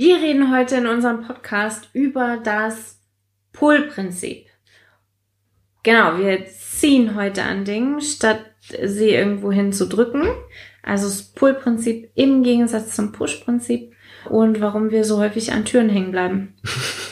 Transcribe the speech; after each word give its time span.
Wir 0.00 0.16
reden 0.16 0.50
heute 0.50 0.76
in 0.76 0.86
unserem 0.86 1.26
Podcast 1.26 1.90
über 1.92 2.38
das 2.42 3.02
Pull-Prinzip. 3.52 4.46
Genau, 5.82 6.16
wir 6.16 6.46
ziehen 6.46 7.14
heute 7.14 7.42
an 7.42 7.66
Dingen, 7.66 8.00
statt 8.00 8.46
sie 8.82 9.10
irgendwo 9.10 9.52
hin 9.52 9.74
zu 9.74 9.86
drücken. 9.86 10.22
Also 10.82 11.04
das 11.04 11.32
Pull-Prinzip 11.32 12.12
im 12.14 12.42
Gegensatz 12.42 12.96
zum 12.96 13.12
Push-Prinzip 13.12 13.92
und 14.30 14.62
warum 14.62 14.90
wir 14.90 15.04
so 15.04 15.18
häufig 15.18 15.52
an 15.52 15.66
Türen 15.66 15.90
hängen 15.90 16.12
bleiben. 16.12 16.54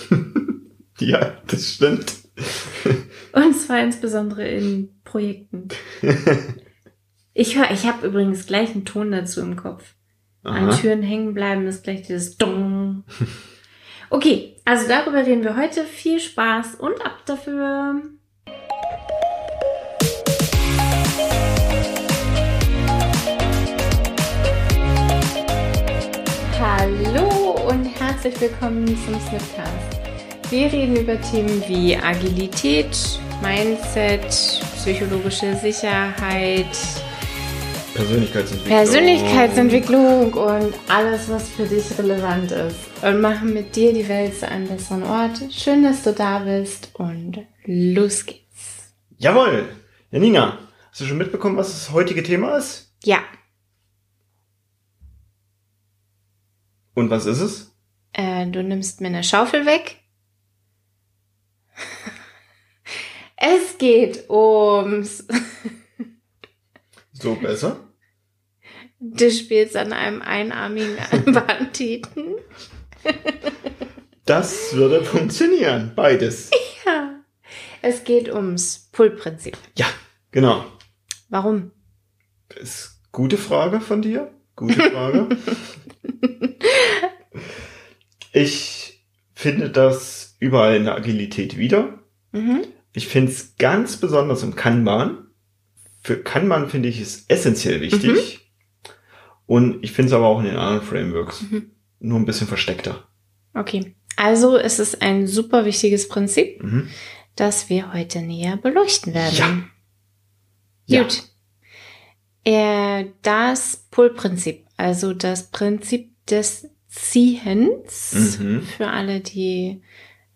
ja, 0.98 1.36
das 1.46 1.75
stimmt. 1.75 2.14
Und 3.32 3.55
zwar 3.55 3.82
insbesondere 3.82 4.48
in 4.48 4.98
Projekten. 5.05 5.68
Ich 7.34 7.57
höre, 7.57 7.70
ich 7.70 7.86
habe 7.86 8.05
übrigens 8.05 8.46
gleich 8.46 8.70
einen 8.70 8.84
Ton 8.84 9.12
dazu 9.12 9.41
im 9.43 9.55
Kopf. 9.55 9.95
Aha. 10.45 10.70
An 10.70 10.70
Türen 10.70 11.02
hängen 11.02 11.34
bleiben 11.34 11.66
ist 11.66 11.84
gleich 11.84 12.02
dieses 12.02 12.36
Dong. 12.36 12.68
Okay, 14.11 14.57
also 14.64 14.89
darüber 14.89 15.18
reden 15.18 15.45
wir 15.45 15.54
heute. 15.54 15.85
Viel 15.85 16.18
Spaß 16.18 16.77
und 16.77 17.05
ab 17.05 17.18
dafür. 17.27 18.00
Hallo 26.58 27.69
und 27.69 27.85
herzlich 28.00 28.41
willkommen 28.41 28.86
zum 28.86 29.21
Snipcast. 29.21 30.00
Wir 30.49 30.72
reden 30.72 30.96
über 30.96 31.21
Themen 31.21 31.63
wie 31.69 31.94
Agilität, 31.94 32.97
Mindset, 33.42 34.30
psychologische 34.75 35.55
Sicherheit, 35.56 36.67
Persönlichkeitsentwicklung. 37.98 38.78
Persönlichkeitsentwicklung 38.78 40.33
und 40.33 40.75
alles, 40.88 41.28
was 41.28 41.48
für 41.48 41.66
dich 41.66 41.98
relevant 41.98 42.52
ist. 42.52 42.77
Und 43.02 43.20
machen 43.20 43.52
mit 43.52 43.74
dir 43.74 43.92
die 43.92 44.08
Welt 44.08 44.38
zu 44.38 44.48
einem 44.48 44.69
besseren 44.69 45.02
Ort. 45.02 45.52
Schön, 45.52 45.83
dass 45.83 46.05
du 46.05 46.12
da 46.12 46.38
bist 46.38 46.92
und 46.94 47.44
los 47.64 48.24
geht's. 48.24 48.94
Jawohl! 49.16 49.68
Janina, 50.12 50.60
hast 50.92 51.00
du 51.00 51.06
schon 51.06 51.18
mitbekommen, 51.18 51.56
was 51.56 51.72
das 51.72 51.90
heutige 51.90 52.22
Thema 52.22 52.56
ist? 52.56 52.94
Ja. 53.02 53.18
Und 56.94 57.10
was 57.10 57.27
ist 57.27 57.40
es? 57.40 57.74
Äh, 58.12 58.46
du 58.46 58.62
nimmst 58.62 59.00
mir 59.00 59.08
eine 59.08 59.24
Schaufel 59.24 59.66
weg. 59.66 59.96
es 63.36 63.77
geht 63.77 64.30
ums. 64.30 65.27
so 67.12 67.34
besser? 67.34 67.88
Du 69.00 69.30
spielst 69.30 69.77
an 69.77 69.92
einem 69.92 70.22
einarmigen 70.22 70.96
Banditen. 71.27 72.34
das 74.24 74.74
würde 74.74 75.05
funktionieren, 75.05 75.92
beides. 75.94 76.50
Ja. 76.86 77.20
Es 77.82 78.05
geht 78.05 78.32
ums 78.32 78.88
Pull-Prinzip. 78.92 79.58
Ja, 79.77 79.86
genau. 80.30 80.64
Warum? 81.28 81.72
Das 82.48 82.62
ist 82.62 83.02
gute 83.12 83.36
Frage 83.36 83.82
von 83.82 84.00
dir. 84.00 84.32
Gute 84.56 84.90
Frage. 84.90 85.28
ich 88.33 89.05
finde 89.34 89.68
das 89.68 90.36
überall 90.38 90.77
in 90.77 90.84
der 90.84 90.94
Agilität 90.94 91.58
wieder. 91.58 91.98
Mhm. 92.33 92.64
Ich 92.94 93.06
finde 93.08 93.33
es 93.33 93.56
ganz 93.56 93.98
besonders 93.98 94.42
im 94.42 94.56
Kanban. 94.56 95.27
Für 96.00 96.16
Kanban 96.22 96.70
finde 96.70 96.88
ich 96.88 97.02
es 97.02 97.27
essentiell 97.28 97.83
wichtig. 97.83 98.12
Mhm 98.12 98.47
und 99.48 99.82
ich 99.82 99.92
finde 99.92 100.10
es 100.10 100.12
aber 100.12 100.27
auch 100.27 100.41
in 100.41 100.44
den 100.44 100.56
anderen 100.56 100.86
Frameworks 100.86 101.42
mhm. 101.42 101.70
nur 102.00 102.20
ein 102.20 102.27
bisschen 102.27 102.46
versteckter. 102.46 103.08
Okay. 103.55 103.96
Also 104.14 104.58
es 104.58 104.78
ist 104.78 105.00
ein 105.00 105.27
super 105.27 105.64
wichtiges 105.64 106.06
Prinzip, 106.06 106.62
mhm. 106.62 106.88
das 107.34 107.70
wir 107.70 107.94
heute 107.94 108.20
näher 108.20 108.58
beleuchten 108.58 109.14
werden. 109.14 109.70
Ja. 110.84 111.02
Gut. 111.02 111.23
Ja. 112.46 113.00
Äh, 113.00 113.06
das 113.23 113.86
Pull-Prinzip, 113.90 114.67
also 114.77 115.14
das 115.14 115.50
Prinzip 115.50 116.11
des 116.27 116.68
Ziehens, 116.89 118.39
mhm. 118.39 118.62
für 118.62 118.89
alle, 118.89 119.20
die 119.20 119.80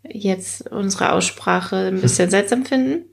jetzt 0.09 0.71
unsere 0.71 1.13
Aussprache 1.13 1.77
ein 1.77 2.01
bisschen 2.01 2.31
seltsam 2.31 2.65
finden. 2.65 3.05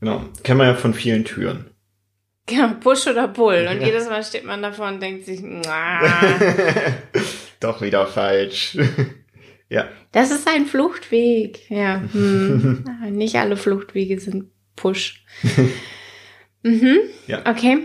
Genau, 0.00 0.24
kennen 0.42 0.60
wir 0.60 0.66
ja 0.66 0.74
von 0.74 0.94
vielen 0.94 1.26
Türen. 1.26 1.71
Genau, 2.46 2.74
Push 2.80 3.06
oder 3.06 3.28
Pull. 3.28 3.68
Und 3.70 3.80
ja. 3.80 3.86
jedes 3.86 4.08
Mal 4.08 4.24
steht 4.24 4.44
man 4.44 4.62
davor 4.62 4.88
und 4.88 5.00
denkt 5.00 5.24
sich, 5.24 5.40
doch 7.60 7.80
wieder 7.80 8.06
falsch. 8.06 8.76
ja. 9.68 9.88
Das 10.10 10.30
ist 10.30 10.48
ein 10.48 10.66
Fluchtweg. 10.66 11.70
Ja. 11.70 12.02
Hm. 12.12 12.84
Nicht 13.10 13.36
alle 13.36 13.56
Fluchtwege 13.56 14.18
sind 14.18 14.50
Push. 14.74 15.24
mhm. 16.62 16.98
Ja. 17.28 17.42
Okay. 17.46 17.78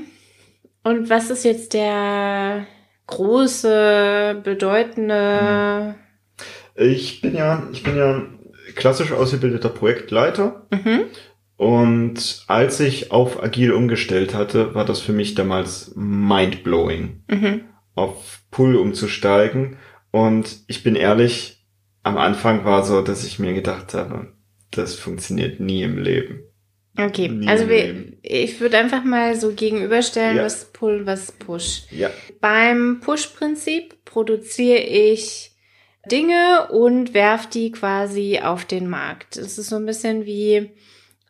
Und 0.84 1.10
was 1.10 1.30
ist 1.30 1.46
jetzt 1.46 1.74
der 1.74 2.66
große, 3.08 4.42
bedeutende? 4.44 5.96
Ich 6.76 7.22
bin 7.22 7.36
ja, 7.36 7.68
ich 7.72 7.84
bin 7.84 7.98
ja 7.98 8.24
klassisch 8.76 9.12
ausgebildeter 9.12 9.70
Projektleiter. 9.70 10.68
Mhm. 10.72 11.06
Und 11.58 12.44
als 12.48 12.80
ich 12.80 13.12
auf 13.12 13.42
Agil 13.42 13.74
umgestellt 13.74 14.36
hatte, 14.36 14.76
war 14.76 14.86
das 14.86 15.02
für 15.02 15.12
mich 15.12 15.34
damals 15.34 15.92
mindblowing, 15.96 17.24
mhm. 17.28 17.62
auf 17.96 18.44
Pull 18.52 18.76
umzusteigen. 18.76 19.78
Und 20.12 20.60
ich 20.68 20.84
bin 20.84 20.96
ehrlich, 20.96 21.66
am 22.04 22.18
Anfang 22.18 22.64
war 22.64 22.86
so, 22.86 23.02
dass 23.02 23.26
ich 23.26 23.40
mir 23.40 23.54
gedacht 23.54 23.96
habe, 23.96 24.34
das 24.72 24.96
funktioniert 24.96 25.60
nie 25.60 25.82
im 25.82 25.98
Leben. 25.98 26.44
Okay, 26.96 27.28
nie 27.28 27.48
also 27.48 27.70
wir, 27.70 28.14
ich 28.22 28.60
würde 28.60 28.78
einfach 28.78 29.04
mal 29.04 29.36
so 29.36 29.52
gegenüberstellen, 29.52 30.38
ja. 30.38 30.44
was 30.44 30.72
Pull, 30.72 31.06
was 31.06 31.32
Push. 31.32 31.84
Ja. 31.92 32.10
Beim 32.40 33.00
Push-Prinzip 33.02 34.04
produziere 34.06 34.80
ich 34.80 35.52
Dinge 36.12 36.70
und 36.72 37.14
werf 37.14 37.48
die 37.48 37.72
quasi 37.72 38.40
auf 38.42 38.66
den 38.66 38.88
Markt. 38.88 39.38
Es 39.38 39.58
ist 39.58 39.70
so 39.70 39.76
ein 39.76 39.86
bisschen 39.86 40.26
wie, 40.26 40.72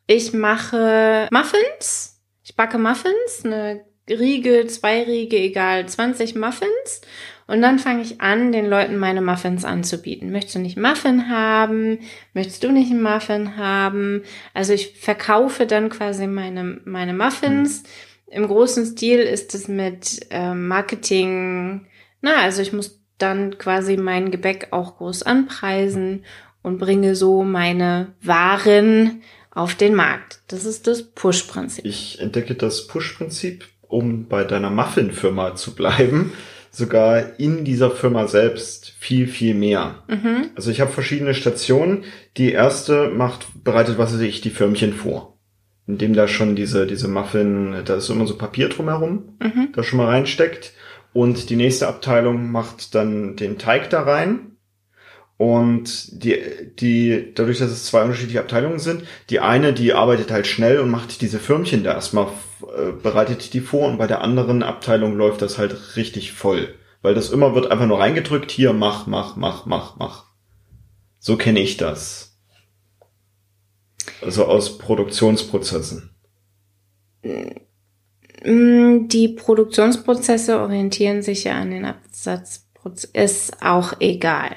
ich 0.08 0.34
mache 0.34 1.28
Muffins. 1.32 2.22
Ich 2.44 2.56
backe 2.56 2.78
Muffins, 2.78 3.44
eine 3.44 3.86
Riege, 4.10 4.66
zwei 4.68 5.04
Riege, 5.04 5.38
egal, 5.38 5.88
20 5.88 6.36
Muffins. 6.36 7.02
Und 7.46 7.62
dann 7.62 7.80
fange 7.80 8.02
ich 8.02 8.20
an, 8.20 8.52
den 8.52 8.70
Leuten 8.70 8.98
meine 8.98 9.22
Muffins 9.22 9.64
anzubieten. 9.64 10.32
Möchtest 10.32 10.56
du 10.56 10.60
nicht 10.60 10.78
Muffin 10.78 11.30
haben? 11.30 12.00
Möchtest 12.34 12.64
du 12.64 12.72
nicht 12.72 12.92
einen 12.92 13.02
Muffin 13.02 13.58
haben? 13.58 14.24
Also 14.54 14.74
ich 14.74 15.00
verkaufe 15.00 15.66
dann 15.66 15.90
quasi 15.90 16.28
meine, 16.28 16.82
meine 16.86 17.14
Muffins. 17.14 17.84
Im 18.28 18.48
großen 18.48 18.86
Stil 18.86 19.20
ist 19.20 19.56
es 19.56 19.70
mit 19.70 20.28
äh, 20.30 20.54
Marketing, 20.54 21.88
na, 22.22 22.42
also 22.42 22.62
ich 22.62 22.74
muss 22.74 23.02
dann 23.18 23.58
quasi 23.58 23.96
mein 23.96 24.32
Gebäck 24.32 24.68
auch 24.72 24.98
groß 24.98 25.24
anpreisen 25.24 26.26
und 26.62 26.80
bringe 26.80 27.16
so 27.16 27.44
meine 27.44 28.14
Waren 28.22 29.22
auf 29.58 29.76
den 29.76 29.96
Markt. 29.96 30.42
Das 30.48 30.66
ist 30.66 30.88
das 30.88 31.04
Push-Prinzip. 31.04 31.84
Ich 31.86 32.20
entdecke 32.20 32.56
das 32.56 32.88
Push-Prinzip, 32.88 33.66
um 33.82 34.28
bei 34.28 34.44
deiner 34.44 34.70
Muffin-Firma 34.70 35.56
zu 35.56 35.74
bleiben, 35.74 36.34
sogar 36.70 37.40
in 37.40 37.66
dieser 37.66 37.90
Firma 37.90 38.28
selbst 38.28 38.94
viel, 39.00 39.28
viel 39.28 39.56
mehr. 39.56 40.04
Mhm. 40.08 40.52
Also 40.56 40.70
ich 40.70 40.80
habe 40.80 40.92
verschiedene 40.92 41.34
Stationen. 41.34 42.04
Die 42.38 42.52
erste 42.52 43.10
macht, 43.10 43.48
bereitet, 43.64 43.98
was 43.98 44.14
weiß 44.14 44.22
ich, 44.22 44.42
die 44.42 44.52
Förmchen 44.52 44.94
vor. 44.94 45.38
Indem 45.88 46.14
da 46.14 46.28
schon 46.28 46.56
diese, 46.56 46.86
diese 46.86 47.08
Muffin, 47.08 47.76
da 47.86 47.96
ist 47.96 48.10
immer 48.10 48.28
so 48.28 48.38
Papier 48.38 48.70
drumherum, 48.70 49.38
mhm. 49.42 49.70
da 49.74 49.84
schon 49.84 49.98
mal 49.98 50.08
reinsteckt. 50.08 50.74
Und 51.14 51.50
die 51.50 51.56
nächste 51.56 51.88
Abteilung 51.88 52.52
macht 52.52 52.94
dann 52.94 53.38
den 53.38 53.58
Teig 53.58 53.90
da 53.90 54.04
rein 54.04 54.57
und 55.38 56.24
die, 56.24 56.36
die, 56.80 57.32
dadurch, 57.36 57.60
dass 57.60 57.70
es 57.70 57.86
zwei 57.86 58.02
unterschiedliche 58.02 58.40
Abteilungen 58.40 58.80
sind, 58.80 59.04
die 59.30 59.40
eine, 59.40 59.72
die 59.72 59.94
arbeitet 59.94 60.32
halt 60.32 60.48
schnell 60.48 60.80
und 60.80 60.90
macht 60.90 61.22
diese 61.22 61.40
Firmchen 61.40 61.84
da 61.84 61.94
erstmal, 61.94 62.28
äh, 62.76 62.92
bereitet 62.92 63.54
die 63.54 63.62
vor 63.62 63.88
und 63.88 64.00
bei 64.00 64.08
der 64.08 64.22
anderen 64.22 64.64
Abteilung 64.64 65.16
läuft 65.16 65.44
das 65.44 65.60
halt 65.60 65.96
richtig 65.96 66.34
voll. 66.34 66.74
Weil 67.04 67.14
das 67.14 67.30
immer 67.30 67.54
wird 67.54 67.70
einfach 67.70 67.86
nur 67.86 68.00
reingedrückt, 68.00 68.50
hier, 68.50 68.74
mach, 68.74 69.06
mach, 69.06 69.36
mach, 69.36 69.68
mach, 69.68 69.98
mach. 69.98 70.26
So 71.20 71.38
kenne 71.38 71.60
ich 71.60 71.78
das. 71.78 72.40
Also 74.24 74.46
aus 74.46 74.80
Produktionsprozessen. 74.80 76.10
Mm, 78.44 79.08
die 79.08 79.28
Produktionsprozesse 79.30 80.60
orientieren 80.60 81.22
sich 81.22 81.44
ja 81.44 81.54
an 81.60 81.70
den 81.70 81.86
Absatzprozessen. 81.86 82.68
Ist 83.14 83.62
auch 83.62 83.94
egal. 84.00 84.56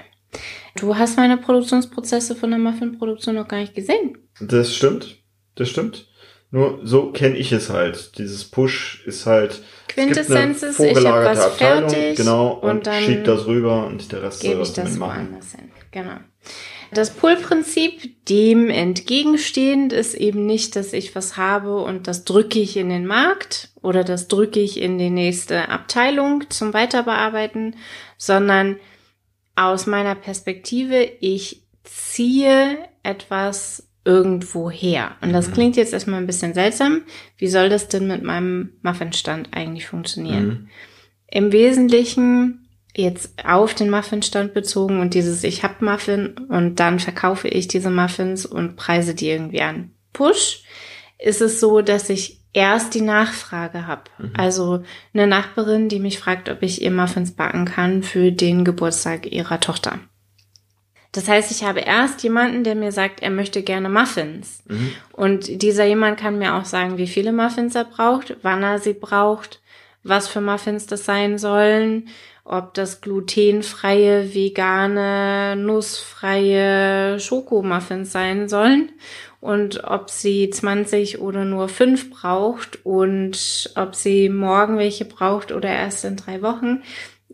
Du 0.77 0.97
hast 0.97 1.17
meine 1.17 1.37
Produktionsprozesse 1.37 2.35
von 2.35 2.51
der 2.51 2.59
Muffin-Produktion 2.59 3.35
noch 3.35 3.49
gar 3.49 3.59
nicht 3.59 3.75
gesehen. 3.75 4.19
Das 4.41 4.75
stimmt. 4.75 5.17
Das 5.57 5.69
stimmt. 5.69 6.07
Nur 6.53 6.81
so 6.83 7.13
kenne 7.13 7.37
ich 7.37 7.53
es 7.53 7.71
halt. 7.71 8.19
Dieses 8.19 8.45
Push 8.45 9.05
ist 9.07 9.27
halt 9.27 9.63
Quintessenz 9.89 10.63
ist, 10.63 10.81
ich 10.81 10.97
habe 11.05 11.25
was 11.25 11.41
Abteilung, 11.41 11.91
fertig 11.91 12.17
genau, 12.17 12.53
und, 12.55 12.71
und 12.71 12.87
dann 12.87 13.03
schiebt 13.03 13.27
das 13.27 13.47
rüber 13.47 13.87
und 13.87 14.11
der 14.13 14.23
Rest 14.23 14.43
gebe 14.43 14.63
ich 14.63 14.73
das 14.73 14.99
woanders 14.99 15.53
hin. 15.53 15.71
Genau. 15.91 16.17
Das 16.93 17.11
Pull-Prinzip 17.11 18.27
dem 18.27 18.69
entgegenstehend 18.69 19.93
ist 19.93 20.15
eben 20.15 20.47
nicht, 20.47 20.75
dass 20.75 20.93
ich 20.93 21.15
was 21.15 21.37
habe 21.37 21.83
und 21.83 22.09
das 22.09 22.25
drücke 22.25 22.59
ich 22.59 22.77
in 22.77 22.89
den 22.89 23.07
Markt 23.07 23.69
oder 23.81 24.03
das 24.03 24.27
drücke 24.27 24.59
ich 24.59 24.81
in 24.81 24.99
die 24.99 25.11
nächste 25.11 25.69
Abteilung 25.69 26.51
zum 26.51 26.75
Weiterbearbeiten, 26.75 27.77
sondern 28.17 28.77
aus 29.61 29.87
meiner 29.87 30.15
Perspektive, 30.15 31.03
ich 31.21 31.63
ziehe 31.85 32.79
etwas 33.03 33.87
irgendwo 34.05 34.71
her. 34.71 35.17
Und 35.21 35.33
das 35.35 35.49
Mhm. 35.49 35.53
klingt 35.53 35.77
jetzt 35.77 35.93
erstmal 35.93 36.21
ein 36.21 36.27
bisschen 36.27 36.55
seltsam. 36.55 37.03
Wie 37.37 37.49
soll 37.49 37.69
das 37.69 37.89
denn 37.89 38.07
mit 38.07 38.23
meinem 38.23 38.73
Muffinstand 38.83 39.51
eigentlich 39.53 39.87
funktionieren? 39.87 40.47
Mhm. 40.47 40.69
Im 41.31 41.53
Wesentlichen 41.53 42.69
jetzt 42.97 43.33
auf 43.45 43.75
den 43.75 43.91
Muffinstand 43.91 44.55
bezogen 44.55 45.01
und 45.01 45.15
dieses 45.15 45.45
ich 45.45 45.63
hab 45.63 45.83
Muffin 45.83 46.35
und 46.49 46.81
dann 46.81 46.99
verkaufe 46.99 47.47
ich 47.47 47.69
diese 47.69 47.91
Muffins 47.91 48.47
und 48.47 48.77
preise 48.77 49.15
die 49.15 49.29
irgendwie 49.29 49.61
an. 49.61 49.91
Push 50.13 50.65
ist 51.19 51.41
es 51.43 51.61
so, 51.61 51.83
dass 51.83 52.09
ich 52.09 52.40
erst 52.53 52.95
die 52.95 53.01
Nachfrage 53.01 53.87
habe. 53.87 54.03
Also 54.37 54.83
eine 55.15 55.27
Nachbarin, 55.27 55.89
die 55.89 56.01
mich 56.01 56.19
fragt, 56.19 56.49
ob 56.49 56.63
ich 56.63 56.83
ihr 56.83 56.91
Muffins 56.91 57.33
backen 57.33 57.65
kann 57.65 58.03
für 58.03 58.33
den 58.33 58.65
Geburtstag 58.65 59.31
ihrer 59.31 59.61
Tochter. 59.61 60.01
Das 61.13 61.29
heißt, 61.29 61.51
ich 61.51 61.65
habe 61.65 61.81
erst 61.81 62.23
jemanden, 62.23 62.63
der 62.63 62.77
mir 62.77 62.93
sagt, 62.93 63.21
er 63.21 63.31
möchte 63.31 63.63
gerne 63.63 63.89
Muffins. 63.89 64.63
Mhm. 64.69 64.93
Und 65.13 65.63
dieser 65.63 65.85
jemand 65.85 66.21
kann 66.21 66.39
mir 66.39 66.55
auch 66.55 66.65
sagen, 66.65 66.99
wie 66.99 67.09
viele 67.09 67.33
Muffins 67.33 67.75
er 67.75 67.85
braucht, 67.85 68.37
wann 68.43 68.63
er 68.63 68.79
sie 68.79 68.95
braucht, 68.95 69.61
was 70.05 70.29
für 70.29 70.41
Muffins 70.41 70.87
das 70.87 71.05
sein 71.05 71.37
sollen, 71.37 72.09
ob 72.45 72.75
das 72.75 73.01
glutenfreie, 73.01 74.35
vegane, 74.35 75.57
nussfreie 75.57 77.19
Schokomuffins 77.19 78.13
sein 78.13 78.49
sollen 78.49 78.93
und 79.41 79.85
ob 79.85 80.11
sie 80.11 80.51
20 80.51 81.21
oder 81.21 81.45
nur 81.45 81.69
5 81.69 82.11
braucht 82.11 82.85
und 82.85 83.73
ob 83.75 83.95
sie 83.95 84.29
morgen 84.29 84.77
welche 84.77 85.07
braucht 85.07 85.51
oder 85.51 85.71
erst 85.71 86.05
in 86.05 86.17
drei 86.17 86.43
Wochen. 86.43 86.83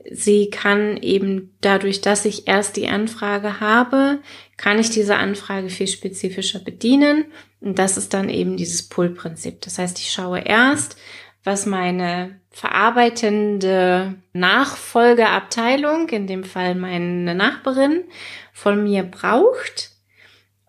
Sie 0.08 0.50
kann 0.50 0.96
eben 0.98 1.56
dadurch, 1.60 2.00
dass 2.00 2.24
ich 2.24 2.46
erst 2.46 2.76
die 2.76 2.86
Anfrage 2.86 3.58
habe, 3.58 4.20
kann 4.56 4.78
ich 4.78 4.90
diese 4.90 5.16
Anfrage 5.16 5.68
viel 5.68 5.88
spezifischer 5.88 6.60
bedienen. 6.60 7.24
Und 7.60 7.80
das 7.80 7.96
ist 7.96 8.14
dann 8.14 8.28
eben 8.28 8.56
dieses 8.56 8.88
Pull-Prinzip. 8.88 9.60
Das 9.62 9.78
heißt, 9.78 9.98
ich 9.98 10.12
schaue 10.12 10.40
erst, 10.40 10.96
was 11.42 11.66
meine 11.66 12.40
verarbeitende 12.50 14.14
Nachfolgeabteilung, 14.32 16.08
in 16.10 16.28
dem 16.28 16.44
Fall 16.44 16.76
meine 16.76 17.34
Nachbarin, 17.34 18.04
von 18.52 18.84
mir 18.84 19.02
braucht 19.02 19.95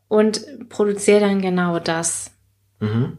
und 0.08 0.70
produziere 0.70 1.20
dann 1.22 1.42
genau 1.42 1.80
das. 1.80 2.32
Mhm. 2.80 3.18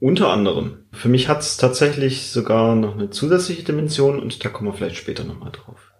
Unter 0.00 0.28
anderem. 0.30 0.84
Für 0.92 1.08
mich 1.08 1.28
hat 1.28 1.40
es 1.40 1.56
tatsächlich 1.56 2.30
sogar 2.30 2.74
noch 2.76 2.94
eine 2.94 3.10
zusätzliche 3.10 3.62
Dimension 3.62 4.20
und 4.20 4.44
da 4.44 4.48
kommen 4.48 4.68
wir 4.70 4.74
vielleicht 4.74 4.96
später 4.96 5.24
nochmal 5.24 5.52
drauf. 5.52 5.92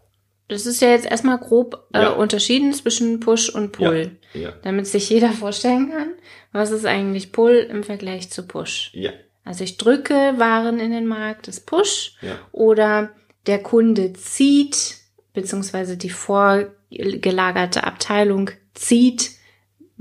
Das 0.49 0.67
ist 0.67 0.83
ja 0.83 0.89
jetzt 0.91 1.07
erstmal 1.07 1.39
grob 1.39 1.89
äh, 1.95 2.03
Ja. 2.03 2.11
unterschieden 2.11 2.73
zwischen 2.75 3.21
Push 3.21 3.49
und 3.49 3.73
Pull, 3.73 4.19
Ja. 4.35 4.53
damit 4.63 4.87
sich 4.87 5.09
jeder 5.09 5.31
vorstellen 5.33 5.91
kann, 5.91 6.09
was 6.53 6.71
ist 6.71 6.85
eigentlich 6.85 7.33
Pull 7.33 7.55
im 7.71 7.83
Vergleich 7.83 8.31
zu 8.31 8.47
Push. 8.47 8.91
Ja. 8.93 9.11
Also 9.45 9.65
ich 9.65 9.79
drücke 9.79 10.15
Waren 10.37 10.81
in 10.81 10.91
den 10.91 11.07
Markt, 11.07 11.49
das 11.49 11.61
Push, 11.61 12.17
Ja. 12.21 12.37
oder 12.53 13.11
der 13.47 13.63
Kunde 13.63 14.13
zieht, 14.13 14.97
beziehungsweise 15.33 15.97
die 15.97 16.11
vorgelagerte 16.11 17.85
Abteilung 17.85 18.51
zieht 18.75 19.31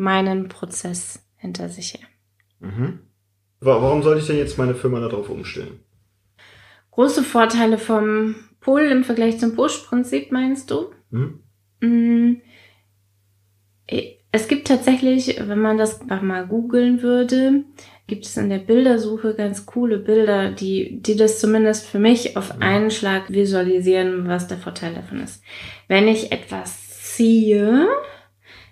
meinen 0.04 0.48
Prozess 0.50 1.26
hinter 1.38 1.70
sich 1.70 1.94
her. 1.96 2.08
Mhm. 2.60 3.00
Wa- 3.60 3.82
Warum 3.82 4.04
sollte 4.04 4.22
ich 4.22 4.28
denn 4.28 4.38
jetzt 4.38 4.58
meine 4.58 4.76
Firma 4.76 5.00
darauf 5.00 5.30
umstellen? 5.30 5.80
Große 6.92 7.24
Vorteile 7.24 7.78
vom 7.78 8.36
Pull 8.60 8.84
im 8.84 9.04
Vergleich 9.04 9.40
zum 9.40 9.56
Push-Prinzip, 9.56 10.32
meinst 10.32 10.70
du? 10.70 10.92
Mhm. 11.10 11.40
Mm, 11.82 12.42
Es 14.32 14.48
gibt 14.48 14.68
tatsächlich, 14.68 15.40
wenn 15.48 15.60
man 15.60 15.78
das 15.78 16.00
mal 16.06 16.48
googeln 16.48 17.02
würde, 17.04 17.66
gibt 18.08 18.26
es 18.26 18.36
in 18.38 18.50
der 18.50 18.58
Bildersuche 18.58 19.36
ganz 19.36 19.66
coole 19.68 20.00
Bilder, 20.00 20.52
die, 20.52 21.00
die 21.02 21.16
das 21.16 21.40
zumindest 21.40 21.86
für 21.86 22.00
mich 22.00 22.36
auf 22.36 22.60
einen 22.60 22.90
Schlag 22.92 23.30
visualisieren, 23.32 24.28
was 24.28 24.48
der 24.48 24.58
Vorteil 24.58 24.96
davon 24.96 25.20
ist. 25.22 25.44
Wenn 25.88 26.08
ich 26.08 26.32
etwas 26.32 26.90
ziehe, 27.14 27.88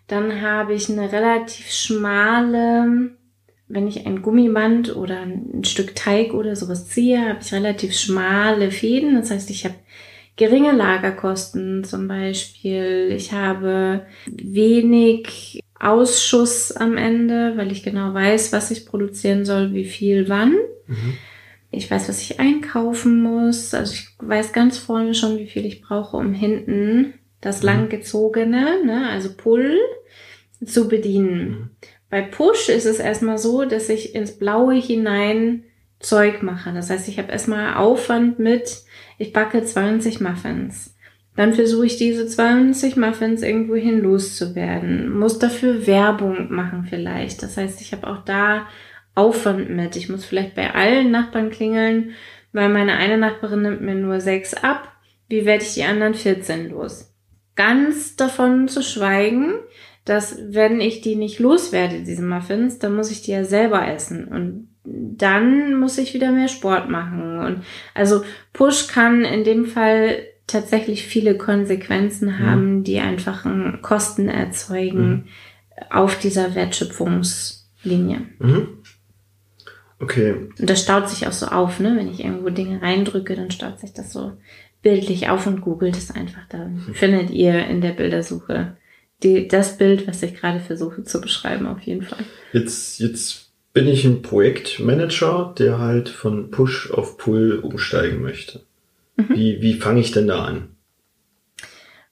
dann 0.08 0.42
habe 0.42 0.74
ich 0.74 0.90
eine 0.90 1.12
relativ 1.12 1.72
schmale, 1.72 3.12
wenn 3.68 3.88
ich 3.88 4.06
ein 4.06 4.22
Gummiband 4.22 4.96
oder 4.96 5.22
ein 5.22 5.64
Stück 5.64 5.96
Teig 5.96 6.34
oder 6.34 6.56
sowas 6.56 6.88
ziehe, 6.88 7.30
habe 7.30 7.40
ich 7.42 7.54
relativ 7.54 7.98
schmale 7.98 8.72
Fäden. 8.72 9.16
Das 9.16 9.32
heißt, 9.32 9.50
ich 9.50 9.66
habe 9.66 9.76
geringe 10.36 10.72
Lagerkosten 10.72 11.84
zum 11.84 12.08
Beispiel. 12.08 13.14
Ich 13.16 13.32
habe 13.32 14.06
wenig 14.26 15.62
Ausschuss 15.80 16.72
am 16.72 16.98
Ende, 16.98 17.54
weil 17.56 17.72
ich 17.72 17.84
genau 17.84 18.14
weiß, 18.14 18.54
was 18.54 18.72
ich 18.72 18.86
produzieren 18.86 19.46
soll, 19.46 19.74
wie 19.74 19.86
viel 19.86 20.30
wann. 20.30 20.56
Mhm. 20.88 21.18
Ich 21.72 21.90
weiß, 21.90 22.10
was 22.10 22.22
ich 22.22 22.40
einkaufen 22.40 23.22
muss. 23.22 23.74
Also 23.74 23.94
ich 23.94 24.10
weiß 24.20 24.52
ganz 24.52 24.78
vorne 24.78 25.16
schon, 25.16 25.38
wie 25.38 25.48
viel 25.48 25.66
ich 25.66 25.82
brauche, 25.82 26.18
um 26.18 26.34
hinten 26.34 27.14
das 27.42 27.62
Mhm. 27.62 27.68
langgezogene, 27.68 28.86
ne, 28.86 29.10
also 29.10 29.30
Pull, 29.36 29.78
zu 30.66 30.88
bedienen. 30.88 31.50
Mhm. 31.50 31.70
Bei 32.10 32.22
Push 32.22 32.70
ist 32.70 32.86
es 32.86 33.00
erstmal 33.00 33.38
so, 33.38 33.66
dass 33.66 33.90
ich 33.90 34.16
ins 34.16 34.38
Blaue 34.38 34.76
hinein 34.76 35.64
Zeug 36.00 36.42
mache. 36.44 36.74
Das 36.74 36.90
heißt, 36.90 37.08
ich 37.08 37.18
habe 37.20 37.32
erstmal 37.32 37.76
Aufwand 37.76 38.40
mit, 38.40 38.84
ich 39.18 39.34
backe 39.34 39.64
20 39.64 40.20
Muffins. 40.20 40.96
Dann 41.36 41.54
versuche 41.54 41.86
ich 41.86 41.98
diese 41.98 42.28
20 42.28 42.98
Muffins 42.98 43.42
irgendwohin 43.42 44.02
loszuwerden. 44.02 45.18
Muss 45.18 45.40
dafür 45.40 45.88
Werbung 45.88 46.54
machen 46.54 46.86
vielleicht. 46.90 47.42
Das 47.42 47.56
heißt, 47.56 47.80
ich 47.82 47.94
habe 47.94 48.08
auch 48.08 48.26
da 48.26 48.68
Aufwand 49.16 49.70
mit. 49.70 49.96
Ich 49.96 50.10
muss 50.10 50.26
vielleicht 50.26 50.56
bei 50.56 50.74
allen 50.74 51.12
Nachbarn 51.12 51.50
klingeln, 51.50 52.12
weil 52.52 52.68
meine 52.70 52.94
eine 52.94 53.18
Nachbarin 53.18 53.62
nimmt 53.62 53.82
mir 53.82 53.96
nur 53.96 54.20
sechs 54.20 54.54
ab. 54.54 54.92
Wie 55.30 55.46
werde 55.46 55.64
ich 55.64 55.76
die 55.76 55.84
anderen 55.84 56.14
14 56.14 56.70
los? 56.70 57.11
Ganz 57.62 58.16
davon 58.16 58.68
zu 58.68 58.82
schweigen, 58.82 59.54
dass 60.04 60.40
wenn 60.50 60.82
ich 60.82 61.02
die 61.02 61.16
nicht 61.16 61.38
loswerde, 61.38 62.02
diese 62.02 62.24
Muffins, 62.24 62.80
dann 62.80 62.96
muss 62.96 63.12
ich 63.12 63.22
die 63.22 63.32
ja 63.32 63.44
selber 63.44 63.88
essen. 63.88 64.28
Und 64.28 64.70
dann 64.84 65.76
muss 65.76 66.00
ich 66.00 66.16
wieder 66.16 66.32
mehr 66.32 66.48
Sport 66.48 66.90
machen. 66.90 67.38
Und 67.38 67.64
also 67.94 68.24
Push 68.52 68.88
kann 68.88 69.24
in 69.24 69.44
dem 69.44 69.68
Fall 69.68 70.24
tatsächlich 70.48 71.06
viele 71.06 71.38
Konsequenzen 71.38 72.40
haben, 72.40 72.84
die 72.84 73.00
einfach 73.00 73.46
Kosten 73.84 74.28
erzeugen 74.28 75.28
auf 75.92 76.18
dieser 76.18 76.56
Wertschöpfungslinie. 76.56 78.22
Mhm. 78.40 78.70
Okay. 80.00 80.50
Und 80.60 80.68
das 80.68 80.82
staut 80.82 81.10
sich 81.10 81.28
auch 81.28 81.32
so 81.32 81.46
auf, 81.46 81.80
ne? 81.80 81.96
Wenn 81.96 82.10
ich 82.10 82.24
irgendwo 82.24 82.50
Dinge 82.50 82.82
reindrücke, 82.82 83.36
dann 83.36 83.52
staut 83.52 83.80
sich 83.80 83.94
das 83.94 84.12
so 84.12 84.34
bildlich 84.82 85.30
auf 85.30 85.48
und 85.48 85.62
googelt 85.62 85.98
es 85.98 86.12
einfach. 86.12 86.48
Da 86.50 86.70
findet 86.94 87.30
ihr 87.30 87.68
in 87.68 87.82
der 87.82 87.92
Bildersuche 87.92 88.78
die, 89.24 89.48
das 89.48 89.78
Bild, 89.78 90.08
was 90.08 90.24
ich 90.24 90.36
gerade 90.36 90.60
versuche 90.60 91.04
zu 91.04 91.22
beschreiben, 91.22 91.68
auf 91.68 91.82
jeden 91.82 92.02
Fall. 92.02 92.24
Jetzt, 92.54 93.00
jetzt 93.00 93.52
bin 93.74 93.88
ich 93.88 94.04
ein 94.06 94.22
Projektmanager, 94.22 95.54
der 95.58 95.80
halt 95.80 96.10
von 96.10 96.50
Push 96.50 96.92
auf 96.92 97.18
Pull 97.18 97.60
umsteigen 97.60 98.22
möchte. 98.22 98.62
Wie, 99.30 99.62
wie 99.62 99.76
fange 99.76 100.00
ich 100.00 100.12
denn 100.12 100.28
da 100.28 100.46
an? 100.46 100.70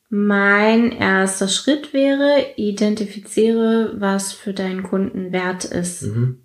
Mein 0.09 0.91
erster 0.91 1.47
Schritt 1.47 1.93
wäre, 1.93 2.45
identifiziere, 2.55 3.93
was 3.97 4.33
für 4.33 4.53
deinen 4.53 4.83
Kunden 4.83 5.31
wert 5.31 5.65
ist. 5.65 6.03
Mhm. 6.03 6.39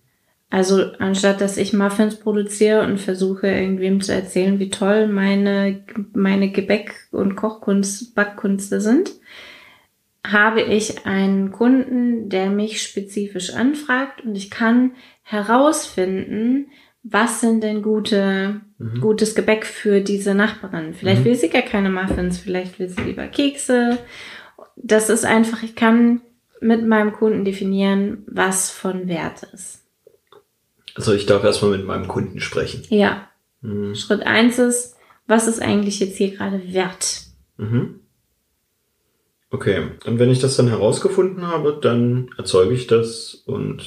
Also 0.54 0.92
anstatt 1.00 1.40
dass 1.40 1.56
ich 1.56 1.72
Muffins 1.72 2.14
produziere 2.14 2.84
und 2.86 3.00
versuche 3.00 3.48
irgendwem 3.48 4.00
zu 4.00 4.14
erzählen, 4.14 4.60
wie 4.60 4.70
toll 4.70 5.08
meine, 5.08 5.82
meine 6.12 6.52
Gebäck- 6.52 7.08
und 7.10 7.34
Kochkunst, 7.34 8.14
Backkünste 8.14 8.80
sind, 8.80 9.10
habe 10.24 10.62
ich 10.62 11.06
einen 11.06 11.50
Kunden, 11.50 12.28
der 12.28 12.50
mich 12.50 12.82
spezifisch 12.82 13.52
anfragt 13.52 14.20
und 14.24 14.36
ich 14.36 14.48
kann 14.48 14.92
herausfinden, 15.24 16.66
was 17.02 17.40
sind 17.40 17.64
denn 17.64 17.82
gute, 17.82 18.60
gutes 19.00 19.34
Gebäck 19.34 19.66
für 19.66 20.02
diese 20.02 20.36
Nachbarin. 20.36 20.94
Vielleicht 20.94 21.22
Mhm. 21.22 21.24
will 21.24 21.34
sie 21.34 21.48
gar 21.48 21.62
keine 21.62 21.90
Muffins, 21.90 22.38
vielleicht 22.38 22.78
will 22.78 22.88
sie 22.88 23.02
lieber 23.02 23.26
Kekse. 23.26 23.98
Das 24.76 25.10
ist 25.10 25.24
einfach, 25.24 25.64
ich 25.64 25.74
kann 25.74 26.20
mit 26.60 26.86
meinem 26.86 27.12
Kunden 27.12 27.44
definieren, 27.44 28.22
was 28.28 28.70
von 28.70 29.08
Wert 29.08 29.42
ist. 29.52 29.83
Also 30.94 31.12
ich 31.12 31.26
darf 31.26 31.44
erstmal 31.44 31.72
mit 31.72 31.86
meinem 31.86 32.08
Kunden 32.08 32.40
sprechen. 32.40 32.84
Ja. 32.88 33.28
Mhm. 33.60 33.94
Schritt 33.94 34.22
eins 34.22 34.58
ist, 34.58 34.96
was 35.26 35.46
ist 35.46 35.60
eigentlich 35.60 36.00
jetzt 36.00 36.16
hier 36.16 36.30
gerade 36.30 36.72
wert? 36.72 37.22
Mhm. 37.56 38.00
Okay, 39.50 39.90
und 40.04 40.18
wenn 40.18 40.30
ich 40.30 40.40
das 40.40 40.56
dann 40.56 40.68
herausgefunden 40.68 41.46
habe, 41.46 41.78
dann 41.80 42.30
erzeuge 42.36 42.74
ich 42.74 42.88
das 42.88 43.34
und 43.46 43.84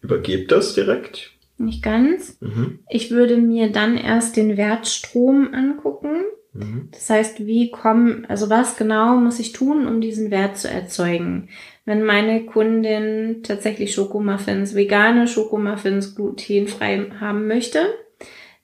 übergebe 0.00 0.46
das 0.46 0.74
direkt? 0.74 1.32
Nicht 1.58 1.82
ganz. 1.82 2.40
Mhm. 2.40 2.80
Ich 2.88 3.10
würde 3.10 3.36
mir 3.36 3.70
dann 3.72 3.96
erst 3.96 4.36
den 4.36 4.56
Wertstrom 4.56 5.52
angucken. 5.52 6.22
Mhm. 6.54 6.88
Das 6.92 7.08
heißt, 7.08 7.46
wie 7.46 7.70
kommen, 7.70 8.26
also 8.28 8.50
was 8.50 8.76
genau 8.76 9.16
muss 9.16 9.38
ich 9.38 9.52
tun, 9.52 9.86
um 9.86 10.00
diesen 10.00 10.30
Wert 10.30 10.58
zu 10.58 10.68
erzeugen? 10.68 11.48
Wenn 11.84 12.04
meine 12.04 12.44
Kundin 12.44 13.42
tatsächlich 13.42 13.94
Schokomuffins, 13.94 14.74
vegane 14.74 15.26
Schokomuffins 15.26 16.14
glutenfrei 16.14 17.10
haben 17.18 17.46
möchte, 17.46 17.80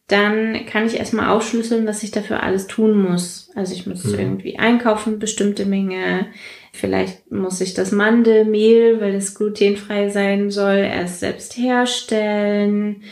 dann 0.07 0.65
kann 0.65 0.87
ich 0.87 0.99
erstmal 0.99 1.29
aufschlüsseln, 1.29 1.87
was 1.87 2.03
ich 2.03 2.11
dafür 2.11 2.43
alles 2.43 2.67
tun 2.67 2.97
muss. 3.01 3.51
Also 3.55 3.75
ich 3.75 3.87
muss 3.87 4.05
mhm. 4.05 4.19
irgendwie 4.19 4.59
einkaufen, 4.59 5.19
bestimmte 5.19 5.67
Menge. 5.67 6.29
Vielleicht 6.73 7.31
muss 7.31 7.61
ich 7.61 7.75
das 7.75 7.93
Mandelmehl, 7.93 9.01
weil 9.01 9.15
es 9.15 9.35
glutenfrei 9.35 10.09
sein 10.09 10.51
soll, 10.51 10.77
erst 10.77 11.21
selbst 11.21 11.59
herstellen 11.59 13.03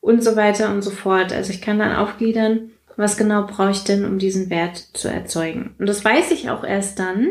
und 0.00 0.22
so 0.22 0.36
weiter 0.36 0.70
und 0.72 0.82
so 0.82 0.90
fort. 0.90 1.32
Also 1.32 1.52
ich 1.52 1.60
kann 1.60 1.80
dann 1.80 1.96
aufgliedern, 1.96 2.70
was 2.96 3.16
genau 3.16 3.46
brauche 3.46 3.70
ich 3.70 3.84
denn, 3.84 4.04
um 4.04 4.18
diesen 4.18 4.50
Wert 4.50 4.76
zu 4.92 5.08
erzeugen. 5.08 5.74
Und 5.78 5.88
das 5.88 6.04
weiß 6.04 6.30
ich 6.30 6.50
auch 6.50 6.64
erst 6.64 6.98
dann, 6.98 7.28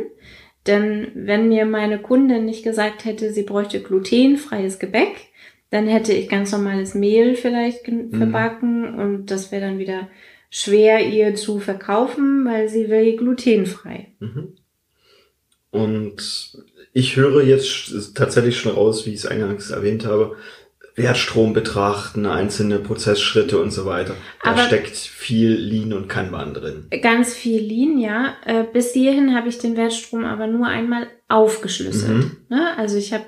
denn 0.68 1.12
wenn 1.16 1.50
mir 1.50 1.66
meine 1.66 2.00
Kundin 2.00 2.46
nicht 2.46 2.64
gesagt 2.64 3.06
hätte, 3.06 3.34
sie 3.34 3.44
bräuchte 3.44 3.82
glutenfreies 3.82 4.80
Gebäck, 4.80 5.30
dann 5.70 5.88
hätte 5.88 6.14
ich 6.14 6.30
ganz 6.30 6.52
normales 6.52 6.94
Mehl 6.94 7.36
vielleicht 7.36 7.88
mhm. 7.88 8.12
verbacken 8.16 9.00
und 9.00 9.32
das 9.32 9.52
wäre 9.52 9.66
dann 9.66 9.80
wieder 9.80 10.08
schwer 10.50 11.06
ihr 11.06 11.34
zu 11.36 11.60
verkaufen, 11.60 12.46
weil 12.46 12.70
sie 12.70 12.90
will 12.90 13.18
glutenfrei. 13.18 14.08
Mhm. 14.20 14.54
Und 15.72 16.54
ich 16.94 17.16
höre 17.16 17.44
jetzt 17.44 18.14
tatsächlich 18.14 18.58
schon 18.58 18.74
raus, 18.74 19.08
wie 19.08 19.10
ich 19.10 19.22
es 19.22 19.26
eingangs 19.26 19.72
erwähnt 19.72 20.06
habe, 20.06 20.38
Wertstrom 20.96 21.54
betrachten, 21.54 22.26
einzelne 22.26 22.80
Prozessschritte 22.80 23.60
und 23.60 23.72
so 23.72 23.86
weiter. 23.86 24.16
Da 24.44 24.52
Aber 24.52 24.62
steckt 24.62 24.96
viel 24.96 25.52
Lean 25.52 25.94
und 25.94 26.08
Kanban 26.08 26.54
drin. 26.54 26.88
Ganz 27.02 27.34
viel 27.34 27.62
Lean, 27.62 27.98
ja. 27.98 28.36
Äh, 28.46 28.64
bis 28.72 28.94
hierhin 28.94 29.36
habe 29.36 29.50
ich 29.50 29.58
den 29.58 29.76
Wertstrom 29.76 30.24
aber 30.24 30.48
nur 30.48 30.68
einmal 30.68 31.08
aufgeschlüsselt. 31.30 32.18
Mhm. 32.18 32.38
Ne? 32.50 32.78
Also 32.78 32.98
ich 32.98 33.12
habe 33.12 33.26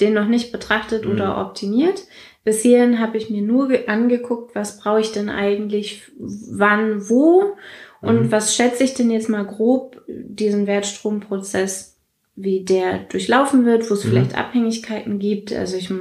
den 0.00 0.14
noch 0.14 0.26
nicht 0.26 0.52
betrachtet 0.52 1.04
mhm. 1.04 1.12
oder 1.12 1.38
optimiert. 1.38 2.02
Bis 2.44 2.62
hierhin 2.62 2.98
habe 2.98 3.18
ich 3.18 3.30
mir 3.30 3.42
nur 3.42 3.70
angeguckt, 3.86 4.54
was 4.54 4.80
brauche 4.80 5.00
ich 5.00 5.12
denn 5.12 5.28
eigentlich, 5.28 6.10
wann, 6.18 7.08
wo 7.08 7.56
und 8.00 8.22
mhm. 8.22 8.32
was 8.32 8.56
schätze 8.56 8.82
ich 8.82 8.94
denn 8.94 9.10
jetzt 9.10 9.28
mal 9.28 9.44
grob 9.44 10.02
diesen 10.08 10.66
Wertstromprozess, 10.66 11.91
wie 12.34 12.64
der 12.64 12.98
durchlaufen 12.98 13.66
wird, 13.66 13.88
wo 13.90 13.94
es 13.94 14.04
mhm. 14.04 14.08
vielleicht 14.08 14.36
Abhängigkeiten 14.36 15.18
gibt. 15.18 15.52
Also 15.52 15.76
ich 15.76 15.92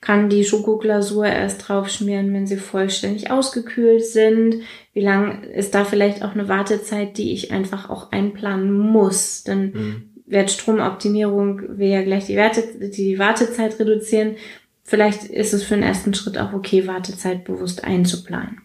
kann 0.00 0.28
die 0.28 0.44
Schokoglasur 0.44 1.26
erst 1.26 1.68
draufschmieren, 1.68 2.32
wenn 2.34 2.46
sie 2.46 2.56
vollständig 2.56 3.30
ausgekühlt 3.30 4.04
sind. 4.04 4.62
Wie 4.92 5.00
lang 5.00 5.44
ist 5.44 5.74
da 5.74 5.84
vielleicht 5.84 6.24
auch 6.24 6.32
eine 6.32 6.48
Wartezeit, 6.48 7.16
die 7.16 7.32
ich 7.32 7.52
einfach 7.52 7.90
auch 7.90 8.10
einplanen 8.10 8.76
muss? 8.76 9.44
Denn 9.44 9.72
mhm. 9.72 10.02
Wertstromoptimierung 10.26 11.78
will 11.78 11.88
ja 11.88 12.02
gleich 12.02 12.26
die, 12.26 12.36
Werte, 12.36 12.62
die 12.90 13.18
Wartezeit 13.18 13.78
reduzieren. 13.78 14.34
Vielleicht 14.82 15.24
ist 15.24 15.54
es 15.54 15.62
für 15.62 15.74
den 15.74 15.84
ersten 15.84 16.12
Schritt 16.12 16.38
auch 16.38 16.52
okay, 16.52 16.86
Wartezeit 16.86 17.44
bewusst 17.44 17.84
einzuplanen. 17.84 18.62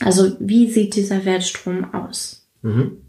Also 0.00 0.36
wie 0.40 0.70
sieht 0.70 0.94
dieser 0.94 1.24
Wertstrom 1.24 1.92
aus? 1.92 2.48
Mhm. 2.62 3.07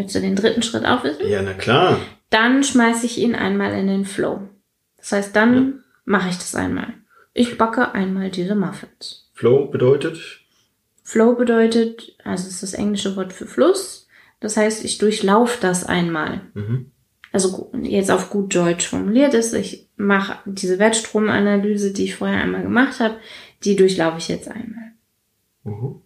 Möchtest 0.00 0.16
du 0.16 0.20
den 0.20 0.36
dritten 0.36 0.62
Schritt 0.62 0.86
auch 0.86 1.04
wissen? 1.04 1.28
Ja, 1.28 1.42
na 1.42 1.52
klar. 1.52 2.00
Dann 2.30 2.64
schmeiße 2.64 3.04
ich 3.04 3.18
ihn 3.18 3.34
einmal 3.34 3.74
in 3.74 3.86
den 3.86 4.06
Flow. 4.06 4.48
Das 4.96 5.12
heißt, 5.12 5.36
dann 5.36 5.54
ja. 5.54 5.72
mache 6.06 6.30
ich 6.30 6.38
das 6.38 6.54
einmal. 6.54 6.94
Ich 7.34 7.58
backe 7.58 7.92
einmal 7.92 8.30
diese 8.30 8.54
Muffins. 8.54 9.30
Flow 9.34 9.66
bedeutet? 9.66 10.40
Flow 11.02 11.34
bedeutet, 11.34 12.16
also 12.24 12.48
ist 12.48 12.62
das 12.62 12.72
englische 12.72 13.14
Wort 13.14 13.34
für 13.34 13.44
Fluss. 13.44 14.08
Das 14.40 14.56
heißt, 14.56 14.86
ich 14.86 14.96
durchlaufe 14.96 15.58
das 15.60 15.84
einmal. 15.84 16.40
Mhm. 16.54 16.92
Also 17.30 17.70
jetzt 17.82 18.10
auf 18.10 18.30
gut 18.30 18.54
Deutsch 18.54 18.86
formuliert 18.86 19.34
ist, 19.34 19.52
ich 19.52 19.86
mache 19.96 20.38
diese 20.46 20.78
Wertstromanalyse, 20.78 21.92
die 21.92 22.04
ich 22.04 22.16
vorher 22.16 22.40
einmal 22.40 22.62
gemacht 22.62 23.00
habe, 23.00 23.16
die 23.64 23.76
durchlaufe 23.76 24.16
ich 24.16 24.28
jetzt 24.28 24.48
einmal. 24.48 24.92
Mhm. 25.64 26.00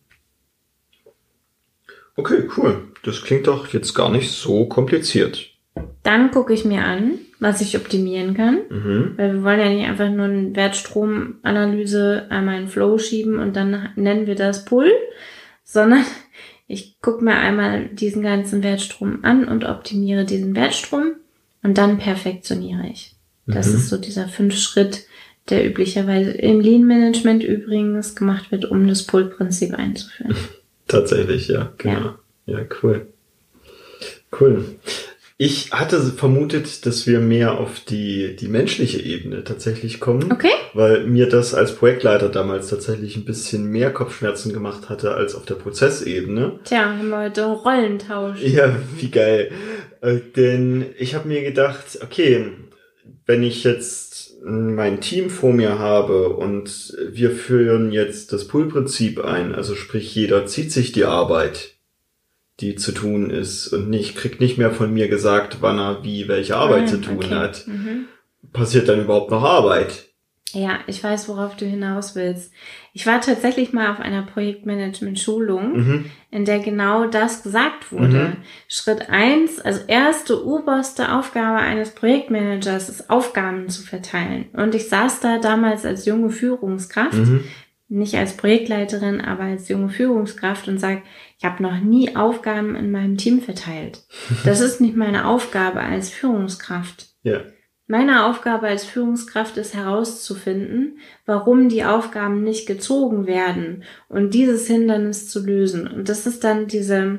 Okay, 2.16 2.49
cool. 2.56 2.88
Das 3.02 3.23
klingt 3.23 3.47
doch 3.47 3.68
jetzt 3.68 3.94
gar 3.94 4.11
nicht 4.11 4.30
so 4.30 4.66
kompliziert. 4.66 5.50
Dann 6.02 6.30
gucke 6.30 6.52
ich 6.52 6.64
mir 6.64 6.85
an, 6.85 7.18
was 7.40 7.61
ich 7.61 7.76
optimieren 7.76 8.35
kann. 8.35 8.61
Mhm. 8.71 9.14
Weil 9.16 9.35
wir 9.35 9.42
wollen 9.42 9.61
ja 9.61 9.68
nicht 9.68 9.88
einfach 9.88 10.11
nur 10.11 10.26
eine 10.26 10.54
Wertstromanalyse 10.54 12.26
einmal 12.30 12.61
in 12.61 12.68
Flow 12.68 12.99
schieben 12.99 13.38
und 13.38 13.56
dann 13.56 13.90
nennen 13.97 14.26
wir 14.26 14.35
das 14.35 14.64
Pull, 14.64 14.90
sondern 15.64 16.04
ich 16.66 17.00
gucke 17.00 17.25
mir 17.25 17.37
einmal 17.37 17.87
diesen 17.87 18.23
ganzen 18.23 18.62
Wertstrom 18.62 19.21
an 19.23 19.47
und 19.47 19.64
optimiere 19.64 20.25
diesen 20.25 20.54
Wertstrom 20.54 21.12
und 21.62 21.78
dann 21.78 21.99
perfektioniere 21.99 22.87
ich. 22.90 23.16
Das 23.47 23.68
mhm. 23.68 23.76
ist 23.76 23.88
so 23.88 23.99
dieser 23.99 24.28
fünf 24.28 24.56
Schritt, 24.56 25.06
der 25.50 25.66
üblicherweise 25.66 26.30
im 26.30 26.61
Lean 26.61 26.85
Management 26.85 27.42
übrigens 27.42 28.14
gemacht 28.14 28.50
wird, 28.50 28.64
um 28.64 28.87
das 28.87 29.02
Pull-Prinzip 29.02 29.75
einzuführen. 29.75 30.35
Tatsächlich, 30.86 31.48
ja, 31.48 31.72
genau. 31.78 32.14
Ja. 32.46 32.58
ja, 32.58 32.66
cool. 32.82 33.06
Cool. 34.38 34.64
Ich 35.36 35.72
hatte 35.72 36.00
vermutet, 36.00 36.86
dass 36.86 37.08
wir 37.08 37.18
mehr 37.18 37.58
auf 37.58 37.80
die, 37.80 38.36
die 38.36 38.46
menschliche 38.46 39.00
Ebene 39.00 39.42
tatsächlich 39.42 39.98
kommen. 39.98 40.30
Okay. 40.30 40.52
Weil 40.74 41.06
mir 41.06 41.28
das 41.28 41.54
als 41.54 41.74
Projektleiter 41.74 42.28
damals 42.28 42.68
tatsächlich 42.68 43.16
ein 43.16 43.24
bisschen 43.24 43.66
mehr 43.66 43.92
Kopfschmerzen 43.92 44.52
gemacht 44.52 44.88
hatte 44.88 45.14
als 45.14 45.34
auf 45.34 45.44
der 45.44 45.56
Prozessebene. 45.56 46.60
Tja, 46.64 46.96
haben 46.96 47.10
wir 47.10 47.18
heute 47.18 47.46
Rollentausch. 47.46 48.42
Ja, 48.42 48.76
wie 48.96 49.10
geil. 49.10 49.50
Äh, 50.02 50.20
denn 50.36 50.86
ich 50.98 51.16
habe 51.16 51.26
mir 51.26 51.42
gedacht, 51.42 51.98
okay, 52.00 52.52
wenn 53.26 53.42
ich 53.42 53.64
jetzt 53.64 54.03
mein 54.46 55.00
Team 55.00 55.30
vor 55.30 55.52
mir 55.52 55.78
habe 55.78 56.30
und 56.30 56.96
wir 57.08 57.30
führen 57.30 57.92
jetzt 57.92 58.32
das 58.32 58.46
Pull-Prinzip 58.46 59.24
ein, 59.24 59.54
also 59.54 59.74
sprich 59.74 60.14
jeder 60.14 60.46
zieht 60.46 60.70
sich 60.70 60.92
die 60.92 61.04
Arbeit 61.04 61.74
die 62.60 62.76
zu 62.76 62.92
tun 62.92 63.30
ist 63.30 63.68
und 63.68 63.90
nicht, 63.90 64.16
kriegt 64.16 64.40
nicht 64.40 64.58
mehr 64.58 64.70
von 64.70 64.92
mir 64.92 65.08
gesagt, 65.08 65.58
wann 65.60 65.78
er 65.78 66.04
wie 66.04 66.28
welche 66.28 66.56
Arbeit 66.56 66.84
ah, 66.84 66.86
zu 66.86 67.00
tun 67.00 67.16
okay. 67.16 67.34
hat. 67.34 67.66
Mhm. 67.66 68.06
Passiert 68.52 68.88
dann 68.88 69.00
überhaupt 69.00 69.30
noch 69.30 69.42
Arbeit? 69.42 70.06
Ja, 70.52 70.78
ich 70.86 71.02
weiß, 71.02 71.28
worauf 71.28 71.56
du 71.56 71.66
hinaus 71.66 72.14
willst. 72.14 72.52
Ich 72.96 73.06
war 73.06 73.20
tatsächlich 73.20 73.72
mal 73.72 73.90
auf 73.90 74.00
einer 74.00 74.22
Projektmanagement-Schulung, 74.22 75.76
mhm. 75.76 76.04
in 76.30 76.44
der 76.44 76.60
genau 76.60 77.06
das 77.06 77.42
gesagt 77.42 77.92
wurde. 77.92 78.28
Mhm. 78.28 78.36
Schritt 78.68 79.10
eins, 79.10 79.60
also 79.60 79.80
erste 79.88 80.46
oberste 80.46 81.12
Aufgabe 81.12 81.58
eines 81.58 81.90
Projektmanagers 81.90 82.88
ist, 82.88 83.10
Aufgaben 83.10 83.68
zu 83.68 83.82
verteilen. 83.82 84.46
Und 84.52 84.74
ich 84.74 84.88
saß 84.88 85.20
da 85.20 85.38
damals 85.38 85.84
als 85.84 86.06
junge 86.06 86.30
Führungskraft 86.30 87.14
mhm 87.14 87.44
nicht 87.88 88.14
als 88.16 88.36
Projektleiterin, 88.36 89.20
aber 89.20 89.44
als 89.44 89.68
junge 89.68 89.88
Führungskraft 89.88 90.68
und 90.68 90.78
sage, 90.78 91.02
ich 91.38 91.44
habe 91.44 91.62
noch 91.62 91.78
nie 91.80 92.16
Aufgaben 92.16 92.74
in 92.74 92.90
meinem 92.90 93.16
Team 93.16 93.40
verteilt. 93.40 94.02
Das 94.44 94.60
ist 94.60 94.80
nicht 94.80 94.96
meine 94.96 95.26
Aufgabe 95.26 95.80
als 95.80 96.10
Führungskraft. 96.10 97.08
Ja. 97.22 97.40
Meine 97.86 98.26
Aufgabe 98.26 98.66
als 98.66 98.84
Führungskraft 98.84 99.58
ist 99.58 99.74
herauszufinden, 99.74 100.98
warum 101.26 101.68
die 101.68 101.84
Aufgaben 101.84 102.42
nicht 102.42 102.66
gezogen 102.66 103.26
werden 103.26 103.84
und 104.08 104.32
dieses 104.32 104.66
Hindernis 104.66 105.28
zu 105.28 105.44
lösen. 105.44 105.86
Und 105.86 106.08
das 106.08 106.26
ist 106.26 106.44
dann 106.44 106.66
diese 106.66 107.18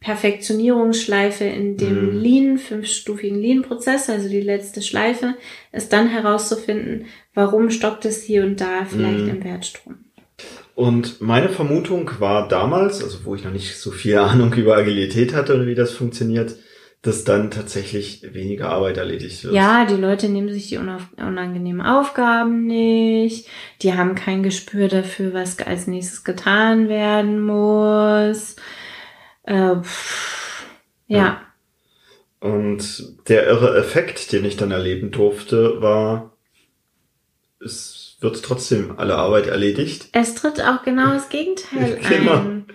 Perfektionierungsschleife 0.00 1.44
in 1.44 1.76
dem 1.76 2.16
mhm. 2.16 2.20
Lean, 2.20 2.58
fünfstufigen 2.58 3.38
Lean-Prozess, 3.38 4.10
also 4.10 4.28
die 4.28 4.40
letzte 4.40 4.82
Schleife, 4.82 5.34
ist 5.72 5.92
dann 5.92 6.08
herauszufinden, 6.08 7.06
warum 7.34 7.70
stockt 7.70 8.04
es 8.04 8.22
hier 8.22 8.42
und 8.42 8.60
da 8.60 8.86
vielleicht 8.86 9.24
mhm. 9.24 9.28
im 9.28 9.44
Wertstrom. 9.44 9.98
Und 10.74 11.20
meine 11.20 11.50
Vermutung 11.50 12.10
war 12.18 12.48
damals, 12.48 13.04
also 13.04 13.24
wo 13.24 13.34
ich 13.34 13.44
noch 13.44 13.52
nicht 13.52 13.76
so 13.76 13.90
viel 13.90 14.16
Ahnung 14.18 14.54
über 14.54 14.76
Agilität 14.76 15.34
hatte 15.34 15.54
und 15.54 15.66
wie 15.66 15.74
das 15.74 15.92
funktioniert, 15.92 16.56
dass 17.02 17.24
dann 17.24 17.50
tatsächlich 17.50 18.34
weniger 18.34 18.68
Arbeit 18.68 18.98
erledigt 18.98 19.42
wird. 19.42 19.54
Ja, 19.54 19.86
die 19.86 19.94
Leute 19.94 20.28
nehmen 20.28 20.52
sich 20.52 20.68
die 20.68 20.76
unangenehmen 20.76 21.80
Aufgaben 21.80 22.66
nicht. 22.66 23.48
Die 23.80 23.94
haben 23.94 24.14
kein 24.14 24.42
Gespür 24.42 24.88
dafür, 24.88 25.32
was 25.32 25.58
als 25.60 25.86
nächstes 25.86 26.24
getan 26.24 26.90
werden 26.90 27.40
muss. 27.40 28.56
Äh, 29.44 29.76
pff, 29.80 30.66
ja. 31.06 31.18
ja. 31.18 31.40
Und 32.40 33.28
der 33.28 33.46
irre 33.46 33.78
Effekt, 33.78 34.32
den 34.32 34.44
ich 34.44 34.56
dann 34.56 34.70
erleben 34.70 35.10
durfte, 35.10 35.80
war, 35.80 36.36
es 37.62 38.16
wird 38.20 38.42
trotzdem 38.42 38.98
alle 38.98 39.16
Arbeit 39.16 39.46
erledigt. 39.46 40.08
Es 40.12 40.34
tritt 40.34 40.60
auch 40.62 40.82
genau 40.82 41.12
das 41.12 41.30
Gegenteil 41.30 41.98
genau. 42.08 42.34
ein. 42.34 42.66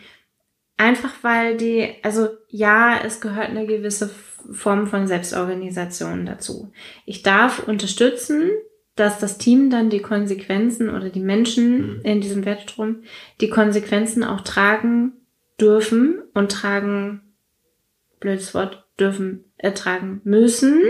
Einfach 0.78 1.14
weil 1.22 1.58
die, 1.58 1.96
also 2.04 2.30
ja, 2.50 3.00
es 3.04 3.22
gehört 3.22 3.50
eine 3.50 3.66
gewisse 3.66 4.10
Form 4.52 4.88
von 4.88 5.08
Selbstorganisation 5.08 6.26
dazu. 6.26 6.72
Ich 7.06 7.24
darf 7.24 7.68
unterstützen, 7.68 8.52
dass 8.96 9.20
das 9.20 9.38
Team 9.38 9.70
dann 9.70 9.90
die 9.90 10.02
Konsequenzen 10.02 10.90
oder 10.90 11.10
die 11.10 11.22
Menschen 11.22 11.98
mhm. 11.98 12.02
in 12.04 12.22
diesem 12.22 12.46
Wertstrom 12.46 13.04
die 13.42 13.50
Konsequenzen 13.50 14.24
auch 14.24 14.42
tragen 14.42 15.14
dürfen 15.60 16.22
und 16.34 16.52
tragen, 16.52 17.22
blödes 18.20 18.54
Wort, 18.54 18.86
dürfen, 19.00 19.46
ertragen 19.58 20.22
müssen, 20.24 20.82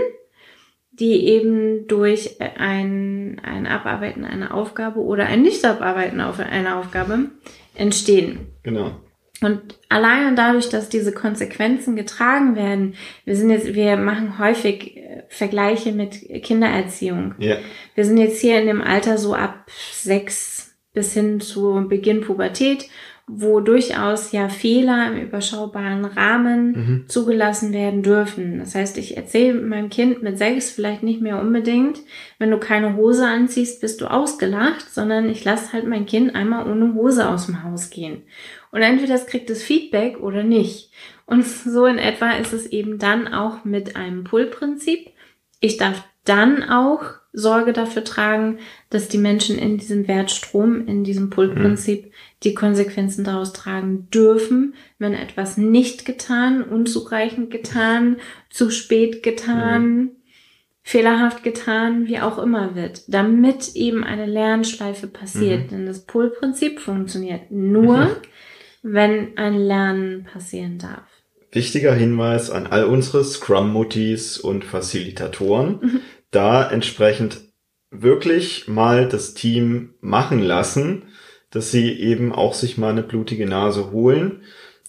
die 0.92 1.26
eben 1.26 1.86
durch 1.88 2.40
ein, 2.40 3.40
ein 3.42 3.66
Abarbeiten 3.66 4.24
einer 4.24 4.54
Aufgabe 4.54 5.00
oder 5.00 5.26
ein 5.26 5.42
Nicht-Abarbeiten 5.42 6.20
einer 6.20 6.78
Aufgabe 6.78 7.30
entstehen. 7.74 8.46
Genau. 8.62 9.00
Und 9.42 9.78
alleine 9.88 10.34
dadurch, 10.34 10.68
dass 10.70 10.88
diese 10.88 11.12
Konsequenzen 11.12 11.94
getragen 11.94 12.56
werden, 12.56 12.94
wir 13.24 13.36
sind 13.36 13.50
jetzt, 13.50 13.74
wir 13.74 13.96
machen 13.96 14.38
häufig 14.38 14.96
äh, 14.96 15.24
Vergleiche 15.28 15.92
mit 15.92 16.42
Kindererziehung. 16.42 17.34
Ja. 17.38 17.56
Wir 17.94 18.04
sind 18.04 18.16
jetzt 18.16 18.40
hier 18.40 18.58
in 18.60 18.66
dem 18.66 18.80
Alter 18.80 19.18
so 19.18 19.34
ab 19.34 19.66
sechs 19.92 20.74
bis 20.94 21.12
hin 21.12 21.40
zu 21.40 21.86
Beginn 21.88 22.22
Pubertät 22.22 22.88
wo 23.28 23.58
durchaus 23.58 24.30
ja 24.30 24.48
Fehler 24.48 25.08
im 25.08 25.20
überschaubaren 25.20 26.04
Rahmen 26.04 26.66
mhm. 26.70 27.04
zugelassen 27.08 27.72
werden 27.72 28.04
dürfen. 28.04 28.60
Das 28.60 28.76
heißt, 28.76 28.98
ich 28.98 29.16
erzähle 29.16 29.60
meinem 29.60 29.88
Kind 29.88 30.22
mit 30.22 30.38
sechs 30.38 30.70
vielleicht 30.70 31.02
nicht 31.02 31.20
mehr 31.20 31.40
unbedingt, 31.40 31.98
wenn 32.38 32.52
du 32.52 32.58
keine 32.58 32.94
Hose 32.94 33.26
anziehst, 33.26 33.80
bist 33.80 34.00
du 34.00 34.06
ausgelacht, 34.06 34.88
sondern 34.92 35.28
ich 35.28 35.44
lasse 35.44 35.72
halt 35.72 35.88
mein 35.88 36.06
Kind 36.06 36.36
einmal 36.36 36.70
ohne 36.70 36.94
Hose 36.94 37.28
aus 37.28 37.46
dem 37.46 37.64
Haus 37.64 37.90
gehen. 37.90 38.22
Und 38.76 38.82
entweder 38.82 39.14
es 39.14 39.24
kriegt 39.24 39.48
das 39.48 39.62
Feedback 39.62 40.20
oder 40.20 40.42
nicht. 40.42 40.90
Und 41.24 41.46
so 41.46 41.86
in 41.86 41.96
etwa 41.96 42.32
ist 42.32 42.52
es 42.52 42.66
eben 42.66 42.98
dann 42.98 43.26
auch 43.26 43.64
mit 43.64 43.96
einem 43.96 44.24
Pull-Prinzip. 44.24 45.12
Ich 45.60 45.78
darf 45.78 46.04
dann 46.24 46.62
auch 46.62 47.02
Sorge 47.32 47.72
dafür 47.72 48.04
tragen, 48.04 48.58
dass 48.90 49.08
die 49.08 49.16
Menschen 49.16 49.56
in 49.56 49.78
diesem 49.78 50.06
Wertstrom, 50.08 50.86
in 50.86 51.04
diesem 51.04 51.30
Pull-Prinzip, 51.30 52.04
mhm. 52.04 52.10
die 52.42 52.52
Konsequenzen 52.52 53.24
daraus 53.24 53.54
tragen 53.54 54.08
dürfen, 54.10 54.74
wenn 54.98 55.14
etwas 55.14 55.56
nicht 55.56 56.04
getan, 56.04 56.62
unzureichend 56.62 57.50
getan, 57.50 58.18
zu 58.50 58.68
spät 58.70 59.22
getan, 59.22 59.88
mhm. 59.88 60.10
fehlerhaft 60.82 61.42
getan, 61.42 62.08
wie 62.08 62.20
auch 62.20 62.36
immer 62.36 62.74
wird, 62.74 63.04
damit 63.08 63.74
eben 63.74 64.04
eine 64.04 64.26
Lernschleife 64.26 65.06
passiert. 65.06 65.64
Mhm. 65.64 65.68
Denn 65.70 65.86
das 65.86 66.04
Pull-Prinzip 66.04 66.78
funktioniert 66.78 67.50
nur, 67.50 67.96
mhm. 67.96 68.16
Wenn 68.92 69.36
ein 69.36 69.58
Lernen 69.58 70.24
passieren 70.24 70.78
darf. 70.78 71.04
Wichtiger 71.52 71.94
Hinweis 71.94 72.50
an 72.50 72.66
all 72.66 72.84
unsere 72.84 73.24
Scrum-Muttis 73.24 74.38
und 74.38 74.64
Facilitatoren. 74.64 75.78
Mhm 75.80 76.00
da 76.30 76.70
entsprechend 76.70 77.40
wirklich 77.90 78.68
mal 78.68 79.08
das 79.08 79.34
Team 79.34 79.94
machen 80.00 80.40
lassen, 80.40 81.04
dass 81.50 81.70
sie 81.70 81.98
eben 81.98 82.32
auch 82.32 82.54
sich 82.54 82.76
mal 82.76 82.90
eine 82.90 83.02
blutige 83.02 83.46
Nase 83.46 83.90
holen 83.90 84.42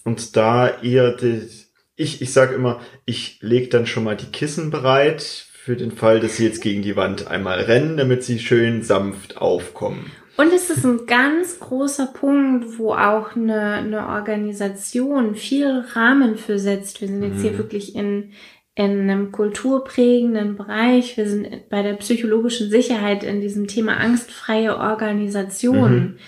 und 0.04 0.36
da 0.36 0.82
eher 0.82 1.12
die, 1.12 1.48
ich, 1.96 2.20
ich 2.20 2.32
sage 2.32 2.54
immer, 2.54 2.80
ich 3.06 3.38
leg 3.40 3.70
dann 3.70 3.86
schon 3.86 4.04
mal 4.04 4.16
die 4.16 4.30
Kissen 4.30 4.70
bereit 4.70 5.22
für 5.22 5.76
den 5.76 5.92
Fall, 5.92 6.20
dass 6.20 6.36
sie 6.36 6.44
jetzt 6.44 6.60
gegen 6.60 6.82
die 6.82 6.96
Wand 6.96 7.28
einmal 7.28 7.60
rennen, 7.60 7.96
damit 7.96 8.24
sie 8.24 8.38
schön 8.38 8.82
sanft 8.82 9.38
aufkommen. 9.38 10.10
Und 10.38 10.52
es 10.52 10.70
ist 10.70 10.84
ein 10.84 11.04
ganz 11.06 11.58
großer 11.58 12.06
Punkt, 12.06 12.78
wo 12.78 12.92
auch 12.92 13.34
eine, 13.34 13.72
eine 13.72 14.06
Organisation 14.06 15.34
viel 15.34 15.80
Rahmen 15.94 16.36
für 16.36 16.60
setzt. 16.60 17.00
Wir 17.00 17.08
sind 17.08 17.24
jetzt 17.24 17.38
mhm. 17.38 17.42
hier 17.42 17.58
wirklich 17.58 17.96
in, 17.96 18.30
in 18.76 19.00
einem 19.00 19.32
kulturprägenden 19.32 20.54
Bereich. 20.54 21.16
Wir 21.16 21.28
sind 21.28 21.68
bei 21.68 21.82
der 21.82 21.94
psychologischen 21.94 22.70
Sicherheit 22.70 23.24
in 23.24 23.40
diesem 23.40 23.66
Thema 23.66 23.96
angstfreie 23.96 24.78
Organisation. 24.78 25.92
Mhm. 25.92 26.18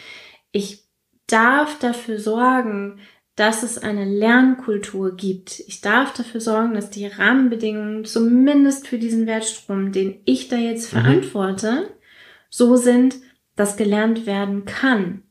Ich 0.51 0.89
darf 1.29 1.79
dafür 1.79 2.19
sorgen, 2.19 2.99
dass 3.37 3.63
es 3.63 3.79
eine 3.79 4.07
Lernkultur 4.07 5.15
gibt. 5.15 5.61
Ich 5.61 5.83
darf 5.83 6.13
dafür 6.15 6.41
sorgen, 6.41 6.75
dass 6.75 6.91
die 6.91 7.07
Rahmenbedingungen 7.07 8.05
zumindest 8.05 8.89
für 8.89 8.99
diesen 8.99 9.29
Wertstrom, 9.29 9.93
den 9.93 10.21
ich 10.25 10.49
da 10.49 10.57
jetzt 10.57 10.93
mhm. 10.93 10.99
verantworte, 10.99 11.95
so 12.49 12.75
sind, 12.75 13.15
dass 13.61 13.77
gelernt 13.77 14.27
werden 14.27 14.65
kann. 14.65 15.23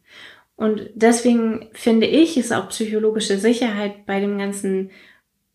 Und 0.55 0.89
deswegen 0.93 1.67
finde 1.73 2.05
ich, 2.05 2.37
ist 2.37 2.53
auch 2.53 2.69
psychologische 2.69 3.39
Sicherheit 3.39 4.05
bei 4.05 4.19
dem 4.19 4.37
ganzen 4.37 4.91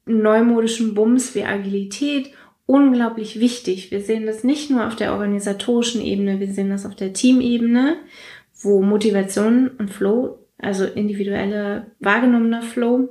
neumodischen 0.06 0.94
Bums 0.94 1.34
wie 1.34 1.44
Agilität 1.44 2.32
unglaublich 2.66 3.38
wichtig. 3.38 3.90
Wir 3.90 4.00
sehen 4.00 4.26
das 4.26 4.42
nicht 4.42 4.70
nur 4.70 4.87
auf 4.87 4.96
der 4.96 5.12
organisatorischen 5.12 6.02
Ebene, 6.02 6.40
wir 6.40 6.52
sehen 6.52 6.70
das 6.70 6.87
auf 6.87 6.96
der 6.96 7.12
Teamebene, 7.12 7.96
wo 8.60 8.82
Motivation 8.82 9.70
und 9.78 9.90
Flow, 9.90 10.38
also 10.58 10.84
individuelle 10.84 11.92
wahrgenommener 12.00 12.62
Flow 12.62 13.10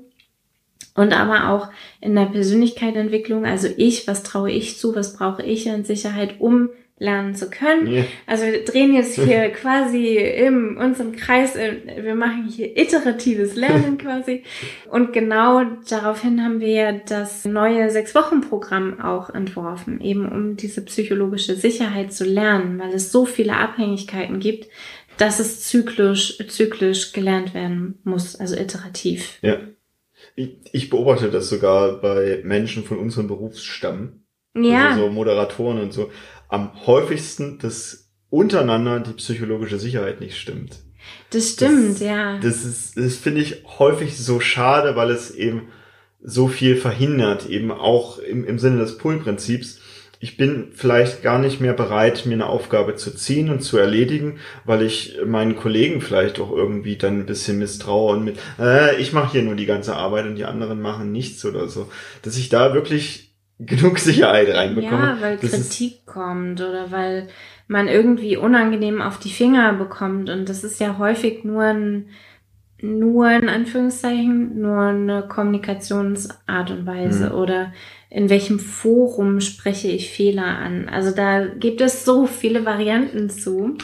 und 0.96 1.14
aber 1.14 1.50
auch 1.50 1.70
in 2.02 2.16
der 2.16 2.26
Persönlichkeitsentwicklung, 2.26 3.46
also 3.46 3.68
ich, 3.78 4.08
was 4.08 4.24
traue 4.24 4.52
ich 4.52 4.78
zu, 4.78 4.96
was 4.96 5.16
brauche 5.16 5.44
ich 5.44 5.70
an 5.70 5.86
Sicherheit, 5.86 6.40
um 6.40 6.70
lernen 7.04 7.36
zu 7.36 7.50
können. 7.50 7.88
Yeah. 7.88 8.06
Also 8.26 8.46
wir 8.46 8.64
drehen 8.64 8.94
jetzt 8.94 9.16
hier 9.16 9.50
quasi 9.52 10.16
im 10.18 10.78
unserem 10.78 11.16
Kreis, 11.16 11.56
äh, 11.56 11.76
wir 12.02 12.16
machen 12.16 12.48
hier 12.50 12.78
iteratives 12.78 13.56
Lernen 13.56 13.98
quasi. 14.00 14.44
Und 14.90 15.14
genau 15.14 15.64
daraufhin 15.90 16.44
haben 16.44 16.62
wir 16.62 17.02
das 17.08 17.46
neue 17.46 17.90
Sechs-Wochen-Programm 17.92 19.02
auch 19.02 19.30
entworfen, 19.30 20.00
eben 20.02 20.28
um 20.32 20.56
diese 20.56 20.82
psychologische 20.86 21.56
Sicherheit 21.56 22.14
zu 22.14 22.24
lernen, 22.24 22.80
weil 22.80 22.94
es 22.94 23.12
so 23.12 23.26
viele 23.26 23.58
Abhängigkeiten 23.58 24.40
gibt, 24.40 24.70
dass 25.18 25.40
es 25.40 25.62
zyklisch, 25.62 26.38
zyklisch 26.48 27.12
gelernt 27.12 27.54
werden 27.54 28.00
muss, 28.04 28.36
also 28.36 28.56
iterativ. 28.56 29.40
Ja. 29.42 29.58
Ich, 30.36 30.56
ich 30.72 30.90
beobachte 30.90 31.30
das 31.30 31.50
sogar 31.50 32.00
bei 32.00 32.42
Menschen 32.44 32.84
von 32.84 32.98
unserem 32.98 33.28
Berufsstamm. 33.28 34.24
Ja. 34.56 34.90
Also 34.90 35.06
so 35.06 35.12
Moderatoren 35.12 35.80
und 35.80 35.94
so 35.94 36.10
am 36.54 36.86
häufigsten, 36.86 37.58
dass 37.58 38.12
untereinander 38.30 39.00
die 39.00 39.14
psychologische 39.14 39.80
Sicherheit 39.80 40.22
nicht 40.22 40.38
stimmt. 40.38 40.78
Das 41.32 41.50
stimmt, 41.50 41.96
das, 41.96 42.00
ja. 42.02 42.38
Das 42.38 42.64
ist, 42.64 42.96
das 42.96 43.16
finde 43.16 43.42
ich 43.42 43.64
häufig 43.80 44.20
so 44.20 44.40
schade, 44.40 44.96
weil 44.96 45.10
es 45.10 45.32
eben 45.32 45.70
so 46.22 46.48
viel 46.48 46.76
verhindert, 46.76 47.50
eben 47.50 47.72
auch 47.72 48.20
im, 48.20 48.46
im 48.46 48.60
Sinne 48.60 48.78
des 48.78 49.00
Pull-Prinzips. 49.00 49.80
Ich 50.20 50.38
bin 50.38 50.70
vielleicht 50.76 51.24
gar 51.24 51.40
nicht 51.40 51.60
mehr 51.60 51.74
bereit, 51.74 52.28
mir 52.28 52.36
eine 52.36 52.46
Aufgabe 52.46 52.96
zu 52.96 53.16
ziehen 53.16 53.50
und 53.50 53.62
zu 53.62 53.80
erledigen, 53.80 54.38
weil 54.64 54.84
ich 54.84 55.18
meinen 55.26 55.56
Kollegen 55.56 56.02
vielleicht 56.02 56.40
auch 56.40 56.52
irgendwie 56.52 56.98
dann 56.98 57.22
ein 57.22 57.26
bisschen 57.26 57.58
misstraue 57.58 58.14
und 58.14 58.24
mit, 58.24 58.38
äh, 58.60 58.96
ich 59.02 59.12
mache 59.12 59.32
hier 59.34 59.42
nur 59.42 59.56
die 59.56 59.66
ganze 59.66 59.96
Arbeit 59.96 60.28
und 60.28 60.36
die 60.36 60.46
anderen 60.46 60.82
machen 60.82 61.12
nichts 61.12 61.44
oder 61.46 61.68
so. 61.68 61.90
Dass 62.22 62.38
ich 62.38 62.50
da 62.50 62.76
wirklich 62.76 63.33
genug 63.60 64.00
Sicherheit 64.00 64.50
reinbekomme. 64.50 65.04
Ja, 65.04 65.18
weil 65.22 65.38
Kritik 65.38 66.06
kommt 66.06 66.62
oder 66.62 66.92
weil 66.92 67.28
man 67.68 67.88
irgendwie 67.88 68.38
unangenehm 68.38 69.02
auf 69.02 69.20
die 69.20 69.32
Finger 69.32 69.74
bekommt. 69.74 70.30
Und 70.30 70.50
das 70.50 70.64
ist 70.64 70.80
ja 70.80 70.98
häufig 70.98 71.44
nur 71.44 71.64
ein, 71.64 72.10
nur 72.82 73.32
in 73.32 73.50
Anführungszeichen, 73.50 74.60
nur 74.60 74.82
eine 74.82 75.28
Kommunikationsart 75.28 76.72
und 76.72 76.86
Weise 76.86 77.30
mhm. 77.30 77.36
oder 77.36 77.74
in 78.10 78.30
welchem 78.30 78.60
Forum 78.60 79.42
spreche 79.42 79.88
ich 79.88 80.12
Fehler 80.12 80.46
an. 80.46 80.88
Also 80.90 81.12
da 81.12 81.46
gibt 81.48 81.82
es 81.82 82.06
so 82.06 82.28
viele 82.28 82.66
Varianten 82.66 83.30
zu. 83.30 83.78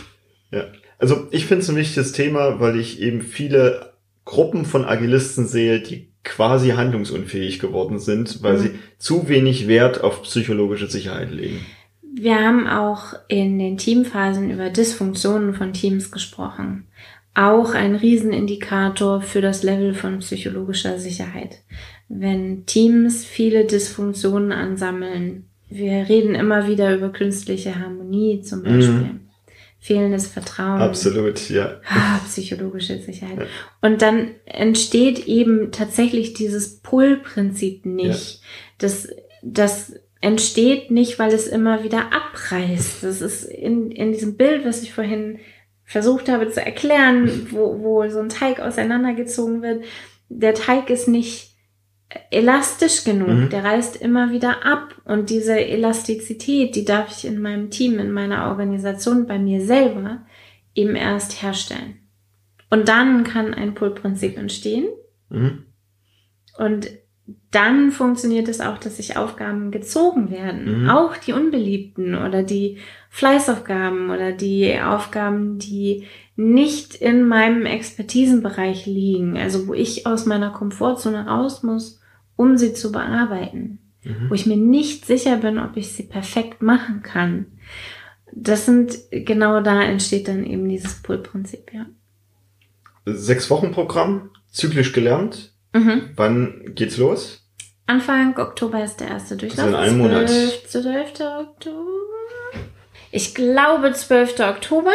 Ja, 0.52 0.66
also 1.00 1.28
ich 1.32 1.46
finde 1.46 1.64
es 1.64 1.70
ein 1.70 1.76
wichtiges 1.76 2.12
Thema, 2.12 2.60
weil 2.60 2.80
ich 2.80 3.02
eben 3.02 3.22
viele 3.22 3.94
Gruppen 4.26 4.66
von 4.66 4.86
Agilisten 4.86 5.48
sehe, 5.48 5.80
die 5.80 6.09
quasi 6.24 6.70
handlungsunfähig 6.70 7.60
geworden 7.60 8.00
sind, 8.00 8.44
weil 8.44 8.58
mhm. 8.58 8.60
sie 8.60 8.72
zu 8.98 9.28
wenig 9.30 9.68
Wert 9.68 10.04
auf 10.04 10.24
psychologische 10.24 10.88
Sicherheit 10.88 11.32
legen. 11.32 11.66
Wir 12.14 12.36
haben 12.36 12.68
auch 12.68 13.14
in 13.28 13.60
den 13.60 13.78
Teamphasen 13.78 14.52
über 14.52 14.70
Dysfunktionen 14.70 15.54
von 15.54 15.74
Teams 15.74 16.12
gesprochen. 16.12 16.88
Auch 17.36 17.74
ein 17.74 17.96
Riesenindikator 17.96 19.22
für 19.22 19.42
das 19.42 19.64
Level 19.64 19.94
von 19.94 20.20
psychologischer 20.20 20.98
Sicherheit. 20.98 21.60
Wenn 22.10 22.66
Teams 22.66 23.24
viele 23.24 23.66
Dysfunktionen 23.66 24.52
ansammeln, 24.52 25.46
wir 25.70 26.10
reden 26.10 26.34
immer 26.34 26.68
wieder 26.68 26.96
über 26.96 27.10
künstliche 27.10 27.80
Harmonie 27.80 28.42
zum 28.42 28.64
Beispiel. 28.64 28.92
Mhm 28.92 29.29
fehlendes 29.80 30.28
Vertrauen. 30.28 30.82
Absolut, 30.82 31.50
ja. 31.50 31.80
Ah, 31.88 32.20
psychologische 32.26 33.00
Sicherheit. 33.00 33.40
Ja. 33.40 33.46
Und 33.82 34.02
dann 34.02 34.36
entsteht 34.46 35.28
eben 35.28 35.72
tatsächlich 35.72 36.34
dieses 36.34 36.80
Pull-Prinzip 36.82 37.86
nicht. 37.86 38.34
Ja. 38.36 38.40
Das, 38.80 39.08
das 39.42 39.94
entsteht 40.22 40.92
nicht, 40.92 41.18
weil 41.18 41.34
es 41.34 41.48
immer 41.48 41.84
wieder 41.84 42.12
abreißt. 42.12 43.04
Das 43.04 43.22
ist 43.22 43.46
in, 43.46 43.92
in 43.92 44.12
diesem 44.12 44.36
Bild, 44.36 44.66
was 44.66 44.84
ich 44.84 44.94
vorhin 44.94 45.40
versucht 45.86 46.30
habe 46.30 46.52
zu 46.52 46.64
erklären, 46.64 47.48
wo, 47.52 47.80
wo 47.82 48.10
so 48.10 48.20
ein 48.20 48.30
Teig 48.30 48.60
auseinandergezogen 48.60 49.62
wird. 49.62 49.86
Der 50.28 50.54
Teig 50.54 50.90
ist 50.90 51.08
nicht 51.08 51.49
elastisch 52.32 53.04
genug, 53.04 53.28
mhm. 53.30 53.50
der 53.50 53.64
reißt 53.64 54.02
immer 54.02 54.32
wieder 54.32 54.66
ab. 54.66 54.96
Und 55.06 55.30
diese 55.30 55.60
Elastizität, 55.60 56.76
die 56.76 56.86
darf 56.86 57.12
ich 57.12 57.26
in 57.26 57.42
meinem 57.42 57.70
Team, 57.70 58.00
in 58.00 58.12
meiner 58.12 58.48
Organisation, 58.48 59.28
bei 59.28 59.38
mir 59.38 59.62
selber 59.62 60.26
eben 60.74 60.96
erst 60.96 61.42
herstellen. 61.42 62.00
Und 62.70 62.88
dann 62.88 63.24
kann 63.24 63.54
ein 63.54 63.74
Pull-Prinzip 63.74 64.38
entstehen. 64.38 64.88
Mhm. 65.30 65.66
Und 66.58 66.90
dann 67.52 67.92
funktioniert 67.92 68.48
es 68.48 68.62
auch, 68.62 68.78
dass 68.78 68.98
sich 68.98 69.18
Aufgaben 69.18 69.72
gezogen 69.72 70.32
werden. 70.32 70.84
Mhm. 70.84 70.90
Auch 70.90 71.18
die 71.18 71.34
unbeliebten 71.34 72.16
oder 72.16 72.44
die 72.44 72.78
Fleißaufgaben 73.10 74.10
oder 74.10 74.32
die 74.32 74.80
Aufgaben, 74.80 75.60
die 75.60 76.06
nicht 76.36 76.96
in 76.96 77.28
meinem 77.28 77.66
Expertisenbereich 77.66 78.86
liegen, 78.86 79.38
also 79.38 79.68
wo 79.68 79.74
ich 79.74 80.06
aus 80.08 80.26
meiner 80.26 80.52
Komfortzone 80.52 81.28
raus 81.28 81.64
muss, 81.64 81.99
um 82.40 82.58
sie 82.58 82.74
zu 82.74 82.92
bearbeiten, 82.92 83.80
mhm. 84.04 84.30
wo 84.30 84.34
ich 84.34 84.46
mir 84.46 84.58
nicht 84.58 85.06
sicher 85.06 85.38
bin, 85.38 85.60
ob 85.60 85.78
ich 85.78 85.92
sie 85.92 86.04
perfekt 86.04 86.62
machen 86.62 87.02
kann. 87.04 87.46
Das 88.32 88.66
sind 88.66 88.98
genau 89.12 89.62
da 89.62 89.82
entsteht 89.84 90.28
dann 90.28 90.46
eben 90.46 90.70
dieses 90.70 91.02
Pull-Prinzip, 91.02 91.72
ja. 91.74 91.86
Sechs 93.06 93.50
Wochen 93.50 93.72
Programm, 93.72 94.30
zyklisch 94.52 94.94
gelernt, 94.94 95.54
Mhm. 95.74 96.10
Wann 96.16 96.72
geht's 96.76 96.98
los? 96.98 97.46
Anfang 97.86 98.38
Oktober 98.38 98.84
ist 98.84 99.00
der 99.00 99.10
erste 99.10 99.36
Durchlauf. 99.36 99.66
Also 99.66 99.78
in 99.78 99.84
einem 99.84 99.98
Monat. 99.98 100.30
12. 100.30 101.22
Oktober. 101.22 101.86
Ich 103.12 103.34
glaube 103.34 103.94
12. 103.94 104.40
Oktober. 104.40 104.94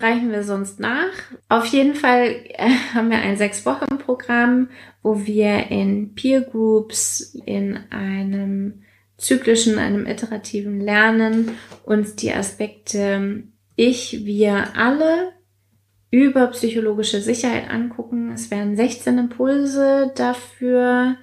Reichen 0.00 0.30
wir 0.30 0.44
sonst 0.44 0.80
nach. 0.80 1.10
Auf 1.48 1.64
jeden 1.66 1.94
Fall 1.94 2.36
äh, 2.50 2.70
haben 2.94 3.10
wir 3.10 3.18
ein 3.18 3.36
sechs 3.36 3.64
Wochen 3.64 3.98
Programm, 3.98 4.68
wo 5.08 5.24
wir 5.24 5.70
in 5.70 6.14
Peer 6.14 6.42
Groups 6.42 7.34
in 7.46 7.78
einem 7.88 8.82
zyklischen, 9.16 9.78
einem 9.78 10.06
iterativen 10.06 10.80
Lernen 10.80 11.52
uns 11.84 12.14
die 12.14 12.30
Aspekte 12.30 13.44
ich, 13.74 14.26
wir 14.26 14.76
alle 14.76 15.32
über 16.10 16.48
psychologische 16.48 17.22
Sicherheit 17.22 17.70
angucken. 17.70 18.32
Es 18.32 18.50
werden 18.50 18.76
16 18.76 19.16
Impulse 19.16 20.12
dafür 20.14 21.16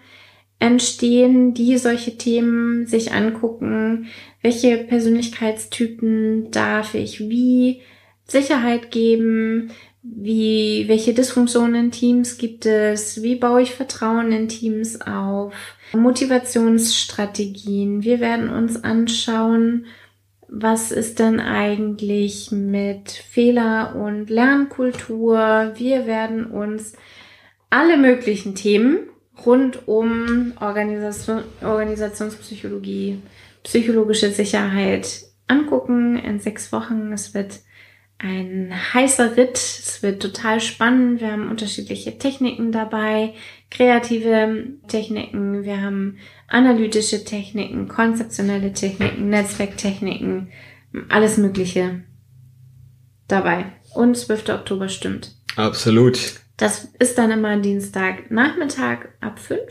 entstehen, 0.57 1.53
die 1.53 1.77
solche 1.77 2.17
Themen 2.17 2.87
sich 2.87 3.13
angucken. 3.13 4.07
Welche 4.41 4.77
Persönlichkeitstypen 4.77 6.49
darf 6.49 6.95
ich 6.95 7.19
wie 7.19 7.81
Sicherheit 8.25 8.89
geben? 8.89 9.69
Wie, 10.07 10.85
welche 10.87 11.15
Dysfunktionen 11.15 11.85
in 11.85 11.89
Teams 11.91 12.37
gibt 12.37 12.67
es? 12.67 13.23
Wie 13.23 13.33
baue 13.35 13.63
ich 13.63 13.73
Vertrauen 13.73 14.31
in 14.31 14.47
Teams 14.47 15.01
auf? 15.01 15.55
Motivationsstrategien. 15.93 18.03
Wir 18.03 18.19
werden 18.19 18.49
uns 18.49 18.83
anschauen, 18.83 19.87
was 20.47 20.91
ist 20.91 21.17
denn 21.17 21.39
eigentlich 21.39 22.51
mit 22.51 23.09
Fehler- 23.09 23.95
und 23.95 24.29
Lernkultur? 24.29 25.71
Wir 25.75 26.05
werden 26.05 26.45
uns 26.45 26.93
alle 27.71 27.97
möglichen 27.97 28.53
Themen 28.53 29.09
rund 29.43 29.87
um 29.87 30.53
Organisation, 30.59 31.45
Organisationspsychologie, 31.61 33.23
psychologische 33.63 34.29
Sicherheit 34.29 35.23
angucken 35.47 36.17
in 36.17 36.39
sechs 36.39 36.71
Wochen. 36.71 37.11
Es 37.11 37.33
wird 37.33 37.61
ein 38.25 38.73
heißer 38.93 39.37
Ritt. 39.37 39.57
Es 39.57 40.01
wird 40.01 40.21
total 40.21 40.59
spannend. 40.59 41.21
Wir 41.21 41.31
haben 41.31 41.49
unterschiedliche 41.49 42.17
Techniken 42.17 42.71
dabei, 42.71 43.33
kreative 43.69 44.65
Techniken, 44.87 45.63
wir 45.63 45.81
haben 45.81 46.17
analytische 46.47 47.23
Techniken, 47.23 47.87
konzeptionelle 47.87 48.73
Techniken, 48.73 49.29
Netzwerktechniken, 49.29 50.49
alles 51.09 51.37
Mögliche 51.37 52.03
dabei. 53.27 53.65
Und 53.93 54.17
12. 54.17 54.49
Oktober 54.49 54.89
stimmt. 54.89 55.35
Absolut. 55.55 56.17
Das 56.57 56.85
ist 56.99 57.17
dann 57.17 57.31
immer 57.31 57.57
Dienstag 57.57 58.31
Nachmittag 58.31 59.09
ab 59.21 59.39
5. 59.39 59.61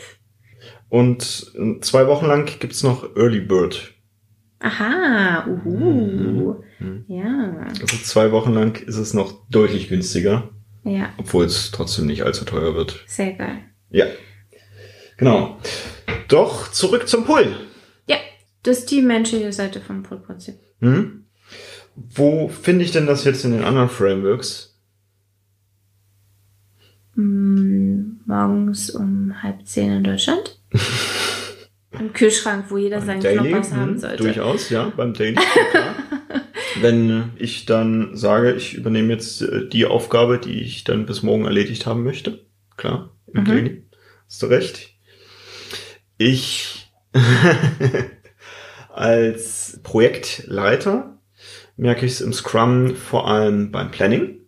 Und 0.88 1.52
zwei 1.80 2.06
Wochen 2.06 2.26
lang 2.26 2.46
gibt's 2.60 2.82
noch 2.82 3.16
Early 3.16 3.40
Bird. 3.40 3.93
Aha, 4.64 5.46
uhu. 5.46 6.64
Mhm. 6.78 7.04
Ja. 7.06 7.66
Also 7.68 7.98
zwei 7.98 8.32
Wochen 8.32 8.54
lang 8.54 8.82
ist 8.82 8.96
es 8.96 9.12
noch 9.12 9.46
deutlich 9.50 9.88
günstiger. 9.88 10.48
Ja. 10.84 11.12
Obwohl 11.18 11.44
es 11.44 11.70
trotzdem 11.70 12.06
nicht 12.06 12.22
allzu 12.22 12.46
teuer 12.46 12.74
wird. 12.74 13.04
Sehr 13.06 13.34
geil. 13.34 13.58
Ja. 13.90 14.06
Genau. 15.18 15.58
Doch 16.28 16.72
zurück 16.72 17.08
zum 17.08 17.26
Pull. 17.26 17.54
Ja, 18.08 18.16
das 18.62 18.78
ist 18.78 18.90
die 18.90 19.02
menschliche 19.02 19.52
Seite 19.52 19.82
vom 19.82 20.02
Pull-Prinzip. 20.02 20.54
Hm? 20.80 21.26
Wo 21.94 22.48
finde 22.48 22.86
ich 22.86 22.90
denn 22.90 23.06
das 23.06 23.24
jetzt 23.24 23.44
in 23.44 23.52
den 23.52 23.64
anderen 23.64 23.90
Frameworks? 23.90 24.80
Mm, 27.16 28.20
morgens 28.24 28.88
um 28.88 29.42
halb 29.42 29.66
zehn 29.66 29.92
in 29.92 30.04
Deutschland. 30.04 30.58
Im 31.98 32.12
Kühlschrank, 32.12 32.66
wo 32.68 32.76
jeder 32.76 33.00
seinen 33.00 33.20
Daily, 33.20 33.48
Knoppers 33.48 33.72
haben 33.72 33.92
hm, 33.92 33.98
sollte. 33.98 34.22
Durchaus, 34.22 34.70
ja, 34.70 34.92
beim 34.96 35.14
Daily. 35.14 35.36
Wenn 36.80 37.30
ich 37.36 37.66
dann 37.66 38.16
sage, 38.16 38.52
ich 38.54 38.74
übernehme 38.74 39.12
jetzt 39.12 39.42
äh, 39.42 39.68
die 39.68 39.86
Aufgabe, 39.86 40.38
die 40.38 40.60
ich 40.60 40.84
dann 40.84 41.06
bis 41.06 41.22
morgen 41.22 41.44
erledigt 41.44 41.86
haben 41.86 42.02
möchte. 42.02 42.44
Klar, 42.76 43.10
im 43.32 43.42
mhm. 43.42 43.44
Daily. 43.46 43.82
Hast 44.26 44.42
du 44.42 44.46
recht. 44.46 44.94
Ich 46.18 46.90
als 48.92 49.80
Projektleiter 49.82 51.18
merke 51.76 52.06
ich 52.06 52.12
es 52.12 52.20
im 52.20 52.32
Scrum 52.32 52.96
vor 52.96 53.28
allem 53.28 53.70
beim 53.70 53.90
Planning. 53.90 54.40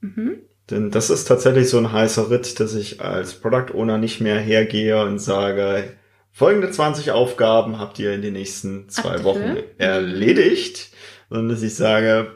Mhm. 0.00 0.38
Denn 0.70 0.90
das 0.90 1.10
ist 1.10 1.24
tatsächlich 1.24 1.68
so 1.68 1.78
ein 1.78 1.92
heißer 1.92 2.30
Ritt, 2.30 2.60
dass 2.60 2.74
ich 2.74 3.00
als 3.00 3.34
Product 3.34 3.74
Owner 3.74 3.98
nicht 3.98 4.20
mehr 4.20 4.38
hergehe 4.38 5.02
und 5.04 5.18
sage, 5.18 5.96
folgende 6.32 6.70
20 6.70 7.10
Aufgaben 7.10 7.78
habt 7.78 7.98
ihr 7.98 8.14
in 8.14 8.22
den 8.22 8.34
nächsten 8.34 8.88
zwei 8.88 9.16
Ach, 9.18 9.24
Wochen 9.24 9.56
erledigt, 9.78 10.90
sondern 11.28 11.48
dass 11.50 11.62
ich 11.62 11.74
sage, 11.74 12.32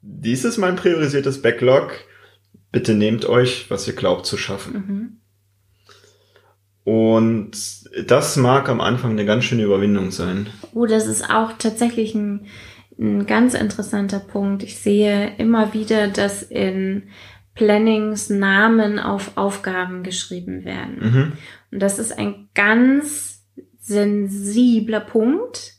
dies 0.00 0.44
ist 0.44 0.58
mein 0.58 0.76
priorisiertes 0.76 1.42
Backlog, 1.42 1.92
bitte 2.72 2.94
nehmt 2.94 3.24
euch, 3.24 3.70
was 3.70 3.86
ihr 3.86 3.94
glaubt 3.94 4.26
zu 4.26 4.36
schaffen. 4.36 4.72
Mhm. 4.74 5.18
Und 6.84 7.52
das 8.08 8.36
mag 8.36 8.68
am 8.68 8.80
Anfang 8.80 9.12
eine 9.12 9.24
ganz 9.24 9.44
schöne 9.44 9.62
Überwindung 9.62 10.10
sein. 10.10 10.48
Oh, 10.74 10.86
das 10.86 11.06
ist 11.06 11.30
auch 11.30 11.52
tatsächlich 11.56 12.14
ein, 12.14 12.46
ein 12.98 13.26
ganz 13.26 13.54
interessanter 13.54 14.18
Punkt. 14.18 14.64
Ich 14.64 14.78
sehe 14.78 15.36
immer 15.36 15.74
wieder, 15.74 16.08
dass 16.08 16.42
in 16.42 17.04
Plannings 17.54 18.30
Namen 18.30 18.98
auf 18.98 19.36
Aufgaben 19.36 20.02
geschrieben 20.02 20.64
werden. 20.64 20.98
Mhm. 21.00 21.32
Und 21.70 21.80
das 21.80 22.00
ist 22.00 22.18
ein 22.18 22.48
ganz 22.54 23.31
sensibler 23.82 25.00
Punkt, 25.00 25.74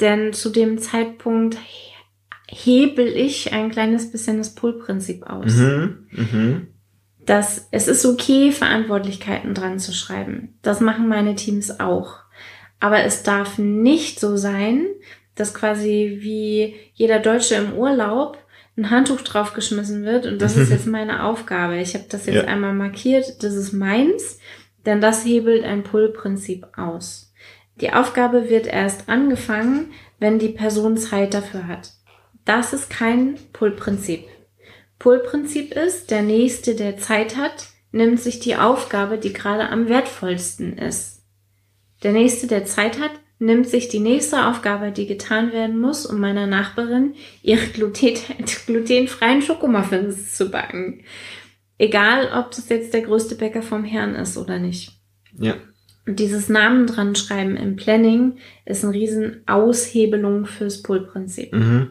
denn 0.00 0.32
zu 0.32 0.50
dem 0.50 0.78
Zeitpunkt 0.78 1.58
hebel 2.48 3.08
ich 3.08 3.52
ein 3.52 3.70
kleines 3.70 4.10
bisschen 4.10 4.38
das 4.38 4.54
Pull-Prinzip 4.54 5.24
aus. 5.24 5.54
Mhm. 5.54 6.06
Mhm 6.10 6.66
dass 7.26 7.68
es 7.70 7.88
ist 7.88 8.04
okay, 8.04 8.52
Verantwortlichkeiten 8.52 9.54
dran 9.54 9.78
zu 9.78 9.92
schreiben. 9.92 10.58
Das 10.62 10.80
machen 10.80 11.08
meine 11.08 11.34
Teams 11.34 11.80
auch. 11.80 12.18
Aber 12.80 13.04
es 13.04 13.22
darf 13.22 13.58
nicht 13.58 14.20
so 14.20 14.36
sein, 14.36 14.86
dass 15.34 15.54
quasi 15.54 16.18
wie 16.20 16.74
jeder 16.92 17.18
Deutsche 17.18 17.54
im 17.54 17.72
Urlaub 17.72 18.38
ein 18.76 18.90
Handtuch 18.90 19.22
draufgeschmissen 19.22 20.04
wird 20.04 20.26
und 20.26 20.42
das 20.42 20.56
ist 20.56 20.70
jetzt 20.70 20.86
meine 20.86 21.24
Aufgabe. 21.24 21.78
Ich 21.78 21.94
habe 21.94 22.04
das 22.08 22.26
jetzt 22.26 22.42
ja. 22.42 22.44
einmal 22.44 22.74
markiert, 22.74 23.42
das 23.42 23.54
ist 23.54 23.72
meins, 23.72 24.38
denn 24.86 25.00
das 25.00 25.24
hebelt 25.24 25.64
ein 25.64 25.82
Pull-Prinzip 25.82 26.66
aus. 26.76 27.32
Die 27.80 27.92
Aufgabe 27.92 28.48
wird 28.48 28.66
erst 28.66 29.08
angefangen, 29.08 29.92
wenn 30.18 30.38
die 30.38 30.50
Person 30.50 30.96
Zeit 30.96 31.34
dafür 31.34 31.66
hat. 31.66 31.92
Das 32.44 32.72
ist 32.72 32.90
kein 32.90 33.36
Pull-Prinzip. 33.52 34.24
Pull-Prinzip 34.98 35.74
ist, 35.74 36.10
der 36.10 36.22
Nächste, 36.22 36.74
der 36.74 36.98
Zeit 36.98 37.36
hat, 37.36 37.66
nimmt 37.90 38.20
sich 38.20 38.40
die 38.40 38.56
Aufgabe, 38.56 39.18
die 39.18 39.32
gerade 39.32 39.68
am 39.68 39.88
wertvollsten 39.88 40.78
ist. 40.78 41.22
Der 42.02 42.12
Nächste, 42.12 42.46
der 42.46 42.64
Zeit 42.64 43.00
hat, 43.00 43.12
nimmt 43.38 43.68
sich 43.68 43.88
die 43.88 44.00
nächste 44.00 44.46
Aufgabe, 44.46 44.92
die 44.92 45.06
getan 45.06 45.52
werden 45.52 45.80
muss, 45.80 46.06
um 46.06 46.20
meiner 46.20 46.46
Nachbarin 46.46 47.14
ihre 47.42 47.66
gluten 47.66 48.14
glutenfreien 48.66 49.42
Schokomuffins 49.42 50.36
zu 50.36 50.50
backen. 50.50 51.04
Egal, 51.78 52.30
ob 52.38 52.50
das 52.52 52.68
jetzt 52.68 52.94
der 52.94 53.02
größte 53.02 53.34
Bäcker 53.34 53.62
vom 53.62 53.84
Herrn 53.84 54.14
ist 54.14 54.36
oder 54.36 54.58
nicht. 54.58 54.92
Ja. 55.38 55.54
Und 56.06 56.20
dieses 56.20 56.48
Namen 56.48 56.86
dran 56.86 57.14
schreiben 57.14 57.56
im 57.56 57.76
Planning 57.76 58.36
ist 58.66 58.84
eine 58.84 58.94
riesen 58.94 59.42
Aushebelung 59.46 60.46
fürs 60.46 60.82
Pull-Prinzip. 60.82 61.52
Mhm. 61.52 61.88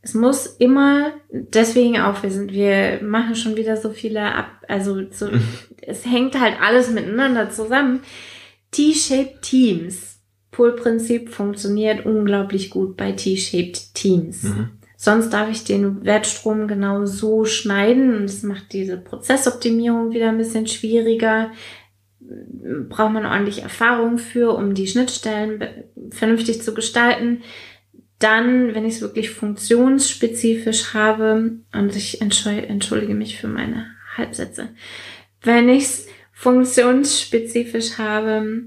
Es 0.00 0.14
muss 0.14 0.46
immer, 0.46 1.12
deswegen 1.30 1.98
auch, 1.98 2.22
wir 2.22 2.30
sind, 2.30 2.52
wir 2.52 3.00
machen 3.02 3.34
schon 3.34 3.56
wieder 3.56 3.76
so 3.76 3.90
viele 3.90 4.34
ab, 4.34 4.50
also 4.68 5.02
so, 5.10 5.30
es 5.80 6.04
hängt 6.04 6.38
halt 6.38 6.60
alles 6.60 6.90
miteinander 6.90 7.50
zusammen. 7.50 8.00
T-shaped 8.70 9.42
Teams. 9.42 10.20
Pull-Prinzip 10.50 11.30
funktioniert 11.30 12.06
unglaublich 12.06 12.70
gut 12.70 12.96
bei 12.96 13.12
T-shaped 13.12 13.94
Teams. 13.94 14.44
Mhm. 14.44 14.70
Sonst 15.04 15.34
darf 15.34 15.50
ich 15.50 15.64
den 15.64 16.02
Wertstrom 16.06 16.66
genau 16.66 17.04
so 17.04 17.44
schneiden 17.44 18.16
und 18.16 18.22
das 18.22 18.42
macht 18.42 18.72
diese 18.72 18.96
Prozessoptimierung 18.96 20.12
wieder 20.12 20.30
ein 20.30 20.38
bisschen 20.38 20.66
schwieriger. 20.66 21.50
Braucht 22.88 23.12
man 23.12 23.26
ordentlich 23.26 23.60
Erfahrung 23.60 24.16
für, 24.16 24.54
um 24.56 24.72
die 24.72 24.86
Schnittstellen 24.86 25.62
vernünftig 26.08 26.62
zu 26.62 26.72
gestalten. 26.72 27.42
Dann, 28.18 28.74
wenn 28.74 28.86
ich 28.86 28.94
es 28.94 29.00
wirklich 29.02 29.28
funktionsspezifisch 29.28 30.94
habe, 30.94 31.58
und 31.74 31.96
ich 31.96 32.22
entschuldige 32.22 33.14
mich 33.14 33.38
für 33.38 33.48
meine 33.48 33.88
Halbsätze, 34.16 34.70
wenn 35.42 35.68
ich 35.68 35.82
es 35.82 36.06
funktionsspezifisch 36.32 37.98
habe, 37.98 38.62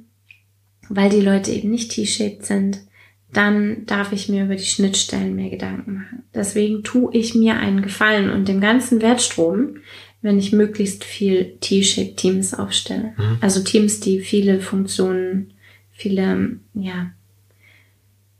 weil 0.87 1.09
die 1.09 1.21
Leute 1.21 1.49
eben 1.49 1.71
nicht 1.71 1.93
T-shaped 1.93 2.45
sind, 2.45 2.86
dann 3.33 3.85
darf 3.85 4.13
ich 4.13 4.29
mir 4.29 4.45
über 4.45 4.55
die 4.55 4.65
Schnittstellen 4.65 5.35
mehr 5.35 5.49
Gedanken 5.49 5.95
machen. 5.95 6.23
Deswegen 6.33 6.83
tue 6.83 7.13
ich 7.13 7.35
mir 7.35 7.57
einen 7.57 7.81
Gefallen 7.81 8.29
und 8.29 8.47
dem 8.47 8.61
ganzen 8.61 9.01
Wertstrom, 9.01 9.77
wenn 10.21 10.39
ich 10.39 10.53
möglichst 10.53 11.03
viel 11.03 11.57
T-shaped 11.59 12.17
Teams 12.17 12.53
aufstelle. 12.53 13.13
Mhm. 13.17 13.37
Also 13.41 13.61
Teams, 13.63 13.99
die 13.99 14.19
viele 14.19 14.59
Funktionen, 14.59 15.53
viele, 15.91 16.59
ja, 16.73 17.11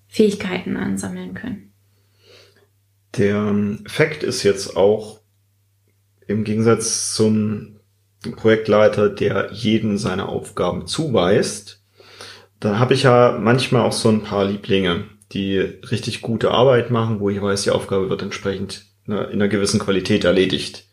Fähigkeiten 0.08 0.78
ansammeln 0.78 1.34
können. 1.34 1.72
Der 3.18 3.36
ähm, 3.36 3.84
Fakt 3.88 4.24
ist 4.24 4.44
jetzt 4.44 4.76
auch 4.76 5.20
im 6.28 6.44
Gegensatz 6.44 7.14
zum 7.14 7.78
Projektleiter, 8.36 9.10
der 9.10 9.52
jedem 9.54 9.98
seine 9.98 10.28
Aufgaben 10.28 10.88
zuweist, 10.88 11.84
da 12.60 12.80
habe 12.80 12.94
ich 12.94 13.04
ja 13.04 13.38
manchmal 13.40 13.84
auch 13.84 13.94
so 13.94 14.10
ein 14.10 14.24
paar 14.24 14.46
Lieblinge, 14.46 15.06
die 15.32 15.58
richtig 15.60 16.22
gute 16.22 16.52
Arbeit 16.52 16.90
machen, 16.90 17.20
wo 17.20 17.30
ich 17.30 17.42
weiß, 17.42 17.64
die 17.64 17.72
Aufgabe 17.72 18.10
wird 18.10 18.22
entsprechend 18.22 18.86
ne, 19.06 19.26
in 19.26 19.34
einer 19.34 19.48
gewissen 19.48 19.80
Qualität 19.80 20.24
erledigt. 20.24 20.86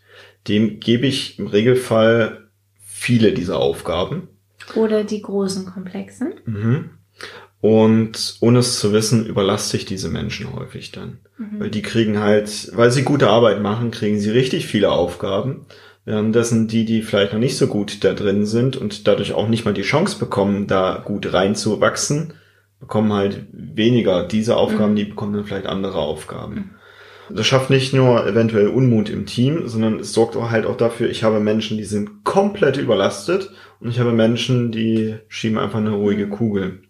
Dem 0.48 0.81
gebe 0.81 1.07
ich 1.07 1.38
im 1.38 1.46
Regelfall 1.46 2.48
viele 2.85 3.33
dieser 3.33 3.59
Aufgaben. 3.59 4.29
Oder 4.74 5.05
die 5.05 5.22
großen 5.22 5.66
Komplexen. 5.66 6.35
Mhm. 6.44 6.90
Und 7.61 8.37
ohne 8.40 8.59
es 8.59 8.79
zu 8.79 8.92
wissen, 8.92 9.24
überlasse 9.24 9.79
ich 9.79 9.87
diese 9.87 10.11
Menschen 10.11 10.53
häufig 10.53 10.92
dann. 10.92 11.20
Mhm. 11.38 11.61
Weil 11.61 11.70
die 11.70 11.81
kriegen 11.81 12.20
halt, 12.20 12.70
weil 12.74 12.90
sie 12.90 13.05
gute 13.05 13.31
Arbeit 13.31 13.62
machen, 13.62 13.90
kriegen 13.90 14.20
sie 14.20 14.31
richtig 14.31 14.66
viele 14.66 14.90
Aufgaben. 14.90 15.64
Währenddessen 16.05 16.69
die, 16.69 16.85
die 16.85 17.03
vielleicht 17.03 17.33
noch 17.33 17.40
nicht 17.40 17.57
so 17.57 17.67
gut 17.67 18.05
da 18.05 18.12
drin 18.12 18.45
sind 18.45 18.77
und 18.77 19.07
dadurch 19.07 19.33
auch 19.33 19.49
nicht 19.49 19.64
mal 19.64 19.73
die 19.75 19.83
Chance 19.83 20.19
bekommen, 20.19 20.67
da 20.67 21.03
gut 21.05 21.33
reinzuwachsen, 21.33 22.35
bekommen 22.79 23.12
halt 23.12 23.47
weniger 23.53 24.27
diese 24.27 24.57
Aufgaben, 24.57 24.93
Mhm. 24.93 24.97
die 24.97 25.05
bekommen 25.05 25.33
dann 25.33 25.45
vielleicht 25.45 25.67
andere 25.67 25.99
Aufgaben. 25.99 26.73
Das 27.31 27.47
schafft 27.47 27.71
nicht 27.71 27.95
nur 27.95 28.27
eventuell 28.27 28.69
Unmut 28.69 29.09
im 29.09 29.25
Team, 29.25 29.67
sondern 29.67 29.99
es 30.01 30.12
sorgt 30.12 30.37
auch 30.37 30.51
halt 30.51 30.67
auch 30.67 30.77
dafür, 30.77 31.09
ich 31.09 31.25
habe 31.25 31.40
Menschen, 31.40 31.79
die 31.79 31.85
sind 31.85 32.23
komplett 32.23 32.77
überlastet 32.77 33.51
und 33.81 33.88
ich 33.88 33.99
habe 33.99 34.12
Menschen, 34.12 34.73
die 34.73 35.14
schieben 35.29 35.57
einfach 35.59 35.79
eine 35.79 35.93
ruhige 35.93 36.27
Mhm. 36.27 36.31
Kugel. 36.31 36.81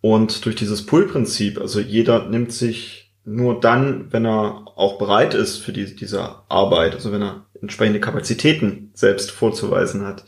Und 0.00 0.46
durch 0.46 0.54
dieses 0.54 0.86
Pull-Prinzip, 0.86 1.60
also 1.60 1.80
jeder 1.80 2.28
nimmt 2.28 2.52
sich 2.52 3.12
nur 3.24 3.60
dann, 3.60 4.12
wenn 4.12 4.24
er 4.24 4.62
auch 4.76 4.96
bereit 4.98 5.34
ist 5.34 5.58
für 5.58 5.72
die, 5.72 5.94
diese 5.94 6.36
Arbeit, 6.48 6.94
also 6.94 7.12
wenn 7.12 7.22
er 7.22 7.46
entsprechende 7.62 8.00
Kapazitäten 8.00 8.90
selbst 8.94 9.30
vorzuweisen 9.30 10.06
hat, 10.06 10.24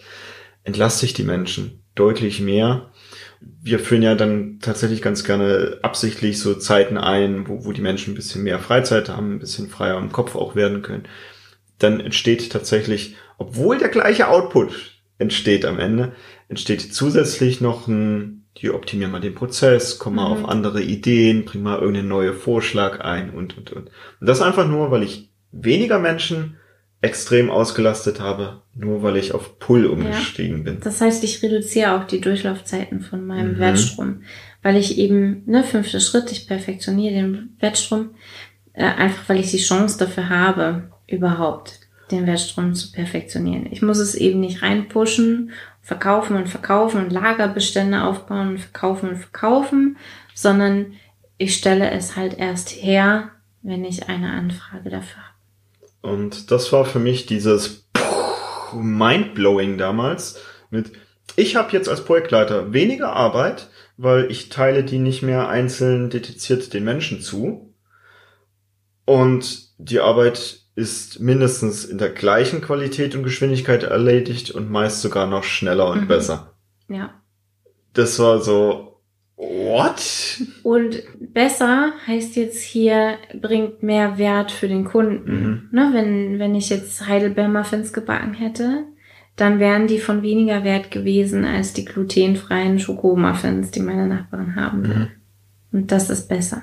entlasse 0.64 1.06
ich 1.06 1.14
die 1.14 1.24
Menschen 1.24 1.82
deutlich 1.94 2.40
mehr. 2.40 2.90
Wir 3.40 3.78
führen 3.78 4.02
ja 4.02 4.14
dann 4.14 4.58
tatsächlich 4.60 5.02
ganz 5.02 5.24
gerne 5.24 5.78
absichtlich 5.82 6.38
so 6.38 6.54
Zeiten 6.54 6.96
ein, 6.96 7.48
wo, 7.48 7.64
wo 7.64 7.72
die 7.72 7.80
Menschen 7.80 8.12
ein 8.12 8.16
bisschen 8.16 8.44
mehr 8.44 8.58
Freizeit 8.58 9.08
haben, 9.08 9.34
ein 9.34 9.38
bisschen 9.40 9.68
freier 9.68 9.98
im 9.98 10.12
Kopf 10.12 10.36
auch 10.36 10.54
werden 10.54 10.82
können. 10.82 11.04
Dann 11.78 12.00
entsteht 12.00 12.52
tatsächlich, 12.52 13.16
obwohl 13.38 13.78
der 13.78 13.88
gleiche 13.88 14.28
Output 14.28 14.92
entsteht 15.18 15.64
am 15.64 15.78
Ende, 15.78 16.12
entsteht 16.48 16.94
zusätzlich 16.94 17.60
noch 17.60 17.88
ein, 17.88 18.44
die 18.58 18.70
optimieren 18.70 19.10
mal 19.10 19.20
den 19.20 19.34
Prozess, 19.34 19.98
kommen 19.98 20.16
mal 20.16 20.26
Mhm. 20.26 20.44
auf 20.44 20.48
andere 20.48 20.82
Ideen, 20.82 21.44
bringen 21.44 21.64
mal 21.64 21.78
irgendeinen 21.78 22.08
neuen 22.08 22.34
Vorschlag 22.34 23.00
ein 23.00 23.30
und, 23.30 23.56
und, 23.56 23.72
und. 23.72 23.86
Und 24.20 24.26
das 24.26 24.42
einfach 24.42 24.68
nur, 24.68 24.90
weil 24.90 25.02
ich 25.02 25.30
weniger 25.50 25.98
Menschen 25.98 26.58
extrem 27.02 27.50
ausgelastet 27.50 28.20
habe, 28.20 28.62
nur 28.74 29.02
weil 29.02 29.16
ich 29.16 29.34
auf 29.34 29.58
Pull 29.58 29.86
umgestiegen 29.86 30.64
bin. 30.64 30.80
Das 30.80 31.00
heißt, 31.00 31.22
ich 31.24 31.42
reduziere 31.42 31.92
auch 31.96 32.04
die 32.04 32.20
Durchlaufzeiten 32.20 33.00
von 33.00 33.26
meinem 33.26 33.54
Mhm. 33.54 33.58
Wertstrom, 33.58 34.22
weil 34.62 34.76
ich 34.76 34.98
eben, 34.98 35.42
ne, 35.46 35.64
fünfter 35.64 36.00
Schritt, 36.00 36.30
ich 36.30 36.46
perfektioniere 36.46 37.14
den 37.14 37.56
Wertstrom, 37.58 38.10
äh, 38.72 38.84
einfach 38.84 39.28
weil 39.28 39.40
ich 39.40 39.50
die 39.50 39.58
Chance 39.58 39.98
dafür 39.98 40.28
habe, 40.30 40.90
überhaupt 41.08 41.80
den 42.12 42.26
Wertstrom 42.26 42.72
zu 42.74 42.92
perfektionieren. 42.92 43.66
Ich 43.70 43.82
muss 43.82 43.98
es 43.98 44.14
eben 44.14 44.38
nicht 44.40 44.62
reinpushen, 44.62 45.50
verkaufen 45.80 46.36
und 46.36 46.48
verkaufen 46.48 47.02
und 47.02 47.12
Lagerbestände 47.12 48.02
aufbauen 48.04 48.50
und 48.50 48.60
verkaufen 48.60 49.08
und 49.10 49.16
verkaufen, 49.16 49.96
sondern 50.34 50.92
ich 51.36 51.56
stelle 51.56 51.90
es 51.90 52.14
halt 52.14 52.38
erst 52.38 52.70
her, 52.70 53.30
wenn 53.62 53.84
ich 53.84 54.08
eine 54.08 54.30
Anfrage 54.30 54.90
dafür 54.90 55.22
habe. 55.22 55.31
Und 56.02 56.50
das 56.50 56.72
war 56.72 56.84
für 56.84 56.98
mich 56.98 57.26
dieses 57.26 57.88
Mindblowing 58.74 59.78
damals 59.78 60.38
mit, 60.70 60.92
ich 61.36 61.56
habe 61.56 61.72
jetzt 61.72 61.88
als 61.88 62.04
Projektleiter 62.04 62.72
weniger 62.72 63.12
Arbeit, 63.12 63.70
weil 63.96 64.30
ich 64.30 64.48
teile 64.48 64.84
die 64.84 64.98
nicht 64.98 65.22
mehr 65.22 65.48
einzeln 65.48 66.10
dediziert 66.10 66.74
den 66.74 66.84
Menschen 66.84 67.20
zu. 67.20 67.74
Und 69.04 69.68
die 69.78 70.00
Arbeit 70.00 70.60
ist 70.74 71.20
mindestens 71.20 71.84
in 71.84 71.98
der 71.98 72.10
gleichen 72.10 72.62
Qualität 72.62 73.14
und 73.14 73.22
Geschwindigkeit 73.22 73.82
erledigt 73.82 74.50
und 74.50 74.70
meist 74.70 75.02
sogar 75.02 75.26
noch 75.26 75.44
schneller 75.44 75.88
und 75.88 76.02
Mhm. 76.02 76.08
besser. 76.08 76.54
Ja. 76.88 77.20
Das 77.92 78.18
war 78.18 78.40
so, 78.40 78.91
what? 79.42 80.42
Und 80.62 81.02
besser 81.32 81.92
heißt 82.06 82.36
jetzt 82.36 82.62
hier, 82.62 83.18
bringt 83.40 83.82
mehr 83.82 84.18
Wert 84.18 84.52
für 84.52 84.68
den 84.68 84.84
Kunden. 84.84 85.68
Ne, 85.72 85.90
wenn, 85.92 86.38
wenn 86.38 86.54
ich 86.54 86.70
jetzt 86.70 87.06
Heidelbeer 87.06 87.48
Muffins 87.48 87.92
gebacken 87.92 88.34
hätte, 88.34 88.84
dann 89.36 89.58
wären 89.58 89.86
die 89.86 89.98
von 89.98 90.22
weniger 90.22 90.64
Wert 90.64 90.90
gewesen 90.90 91.44
als 91.44 91.72
die 91.72 91.84
glutenfreien 91.84 92.78
Schokomuffins, 92.78 93.70
die 93.70 93.80
meine 93.80 94.06
Nachbarin 94.06 94.56
haben 94.56 94.88
will. 94.88 94.96
Mhm. 94.96 95.08
Und 95.72 95.92
das 95.92 96.10
ist 96.10 96.28
besser. 96.28 96.62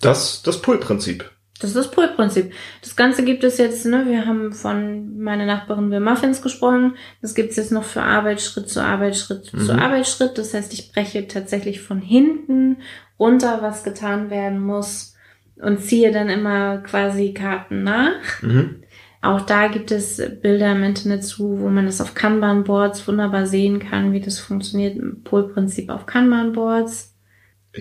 Das, 0.00 0.42
das 0.42 0.60
Pull-Prinzip. 0.62 1.30
Das 1.60 1.70
ist 1.70 1.76
das 1.76 1.90
Pull-Prinzip. 1.92 2.52
Das 2.82 2.96
Ganze 2.96 3.24
gibt 3.24 3.44
es 3.44 3.58
jetzt, 3.58 3.86
ne, 3.86 4.06
wir 4.06 4.26
haben 4.26 4.52
von 4.52 5.18
meine 5.18 5.46
Nachbarin 5.46 5.90
will 5.90 6.00
Muffins 6.00 6.42
gesprochen. 6.42 6.96
Das 7.22 7.34
gibt 7.34 7.50
es 7.50 7.56
jetzt 7.56 7.70
noch 7.70 7.84
für 7.84 8.02
Arbeitsschritt 8.02 8.68
zu 8.68 8.82
Arbeitsschritt 8.82 9.44
zu 9.44 9.72
Mhm. 9.72 9.78
Arbeitsschritt. 9.78 10.36
Das 10.36 10.52
heißt, 10.52 10.72
ich 10.72 10.92
breche 10.92 11.28
tatsächlich 11.28 11.80
von 11.80 12.00
hinten 12.00 12.78
runter, 13.20 13.58
was 13.62 13.84
getan 13.84 14.30
werden 14.30 14.60
muss 14.60 15.14
und 15.56 15.80
ziehe 15.80 16.10
dann 16.10 16.28
immer 16.28 16.78
quasi 16.78 17.32
Karten 17.32 17.84
nach. 17.84 18.42
Mhm. 18.42 18.82
Auch 19.22 19.40
da 19.40 19.68
gibt 19.68 19.90
es 19.90 20.20
Bilder 20.42 20.72
im 20.72 20.82
Internet 20.82 21.24
zu, 21.24 21.60
wo 21.60 21.68
man 21.68 21.86
das 21.86 22.00
auf 22.00 22.14
Kanban-Boards 22.14 23.06
wunderbar 23.08 23.46
sehen 23.46 23.78
kann, 23.78 24.12
wie 24.12 24.20
das 24.20 24.38
funktioniert 24.38 24.96
im 24.98 25.22
Pull-Prinzip 25.22 25.88
auf 25.88 26.04
Kanban-Boards. 26.04 27.13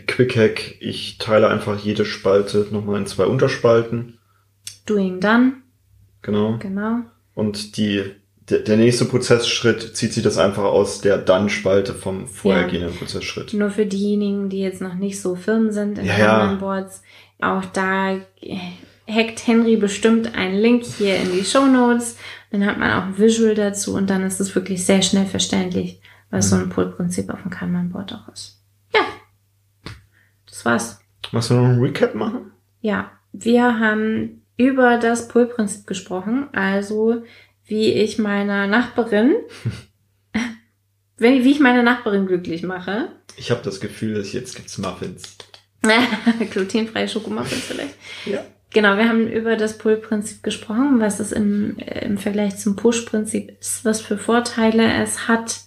Quick 0.08 0.36
Hack, 0.36 0.76
ich 0.80 1.18
teile 1.20 1.48
einfach 1.50 1.80
jede 1.80 2.06
Spalte 2.06 2.68
nochmal 2.72 3.00
in 3.00 3.06
zwei 3.06 3.26
Unterspalten. 3.26 4.18
Doing 4.86 5.20
done, 5.20 5.54
Genau. 6.22 6.58
genau. 6.58 7.00
Und 7.36 7.78
die, 7.78 8.04
der, 8.50 8.60
der 8.60 8.78
nächste 8.78 9.06
Prozessschritt 9.06 9.96
zieht 9.96 10.14
sich 10.14 10.24
das 10.24 10.38
einfach 10.38 10.64
aus 10.64 11.02
der 11.02 11.18
Dann-Spalte 11.18 11.94
vom 11.94 12.28
vorhergehenden 12.28 12.96
Prozessschritt. 12.96 13.54
Nur 13.54 13.70
für 13.72 13.86
diejenigen, 13.86 14.50
die 14.50 14.60
jetzt 14.62 14.82
noch 14.82 14.96
nicht 14.96 15.20
so 15.22 15.36
firm 15.36 15.72
sind 15.72 15.98
in 16.00 16.06
Ja, 16.06 16.18
ja. 16.18 16.26
Kanban-Boards, 16.40 17.04
auch 17.42 17.66
da 17.66 18.16
äh, 18.42 18.58
hackt 19.10 19.46
Henry 19.48 19.76
bestimmt 19.76 20.36
einen 20.36 20.58
Link 20.60 20.84
hier 20.86 21.18
in 21.18 21.32
die 21.34 21.44
Show 21.44 21.66
Notes. 21.66 22.18
Dann 22.52 22.66
hat 22.66 22.78
man 22.80 22.92
auch 22.92 23.06
ein 23.06 23.18
Visual 23.18 23.56
dazu 23.56 23.96
und 23.96 24.10
dann 24.10 24.24
ist 24.24 24.40
es 24.40 24.56
wirklich 24.56 24.86
sehr 24.86 25.02
schnell 25.02 25.26
verständlich, 25.26 26.00
was 26.30 26.50
so 26.50 26.56
ein 26.56 26.70
Pull-Prinzip 26.70 27.30
auf 27.30 27.42
dem 27.42 27.52
Kanban-Board 27.52 28.14
auch 28.14 28.32
ist. 28.34 28.63
Das 30.64 30.66
war's. 30.66 31.00
Machst 31.32 31.50
du 31.50 31.56
noch 31.56 31.66
einen 31.66 31.80
Recap 31.80 32.16
machen? 32.16 32.52
Ja, 32.82 33.12
wir 33.32 33.80
haben 33.80 34.44
über 34.58 34.98
das 34.98 35.28
Pull-Prinzip 35.28 35.88
gesprochen, 35.88 36.48
also 36.54 37.24
wie 37.66 37.92
ich 37.92 38.20
meiner 38.20 38.68
Nachbarin 38.68 39.36
wenn, 41.18 41.44
wie 41.44 41.52
ich 41.52 41.60
meine 41.60 41.84
Nachbarin 41.84 42.28
glücklich 42.28 42.64
mache. 42.64 43.10
Ich 43.38 43.50
habe 43.50 43.62
das 43.64 43.80
Gefühl, 43.80 44.16
dass 44.16 44.34
jetzt 44.34 44.56
gibt's 44.56 44.78
Muffins. 44.78 45.38
Glutenfreie 46.52 47.08
Schokomuffins 47.08 47.64
vielleicht. 47.64 47.96
Ja. 48.26 48.46
Genau, 48.70 48.98
wir 48.98 49.08
haben 49.08 49.28
über 49.28 49.56
das 49.56 49.78
Pull-Prinzip 49.78 50.44
gesprochen, 50.44 51.00
was 51.00 51.20
es 51.20 51.32
im, 51.32 51.78
im 51.78 52.18
Vergleich 52.18 52.58
zum 52.58 52.76
Push-Prinzip 52.76 53.58
ist, 53.60 53.86
was 53.86 54.02
für 54.02 54.18
Vorteile 54.18 54.92
es 55.04 55.28
hat, 55.28 55.62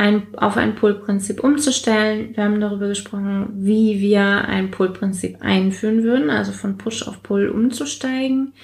ein, 0.00 0.28
auf 0.34 0.56
ein 0.56 0.76
Pull-Prinzip 0.76 1.44
umzustellen. 1.44 2.34
Wir 2.34 2.44
haben 2.44 2.58
darüber 2.58 2.88
gesprochen, 2.88 3.50
wie 3.52 4.00
wir 4.00 4.22
ein 4.22 4.70
Pull-Prinzip 4.70 5.36
einführen 5.40 6.02
würden, 6.04 6.30
also 6.30 6.52
von 6.52 6.78
Push 6.78 7.06
auf 7.06 7.22
Pull 7.22 7.50
umzusteigen. 7.50 8.54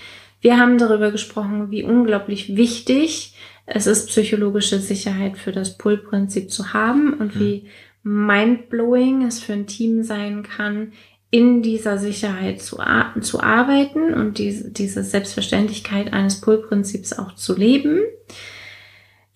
Wir 0.41 0.59
haben 0.59 0.79
darüber 0.79 1.11
gesprochen, 1.11 1.71
wie 1.71 1.83
unglaublich 1.83 2.57
wichtig 2.57 3.35
es 3.67 3.87
ist, 3.87 4.09
psychologische 4.09 4.79
Sicherheit 4.79 5.37
für 5.37 5.53
das 5.53 5.77
Pull-Prinzip 5.77 6.51
zu 6.51 6.73
haben 6.73 7.13
und 7.13 7.37
mhm. 7.37 7.41
wie 7.41 7.65
mindblowing 8.03 9.27
es 9.27 9.39
für 9.39 9.53
ein 9.53 9.67
Team 9.67 10.05
sein 10.05 10.43
kann, 10.43 10.93
in 11.31 11.61
dieser 11.61 11.99
Sicherheit 11.99 12.63
zu, 12.63 12.79
zu 13.21 13.43
arbeiten 13.43 14.15
und 14.15 14.39
diese, 14.39 14.71
diese 14.71 15.03
Selbstverständlichkeit 15.03 16.15
eines 16.15 16.41
Pull-Prinzips 16.41 17.13
auch 17.13 17.35
zu 17.35 17.55
leben. 17.55 18.01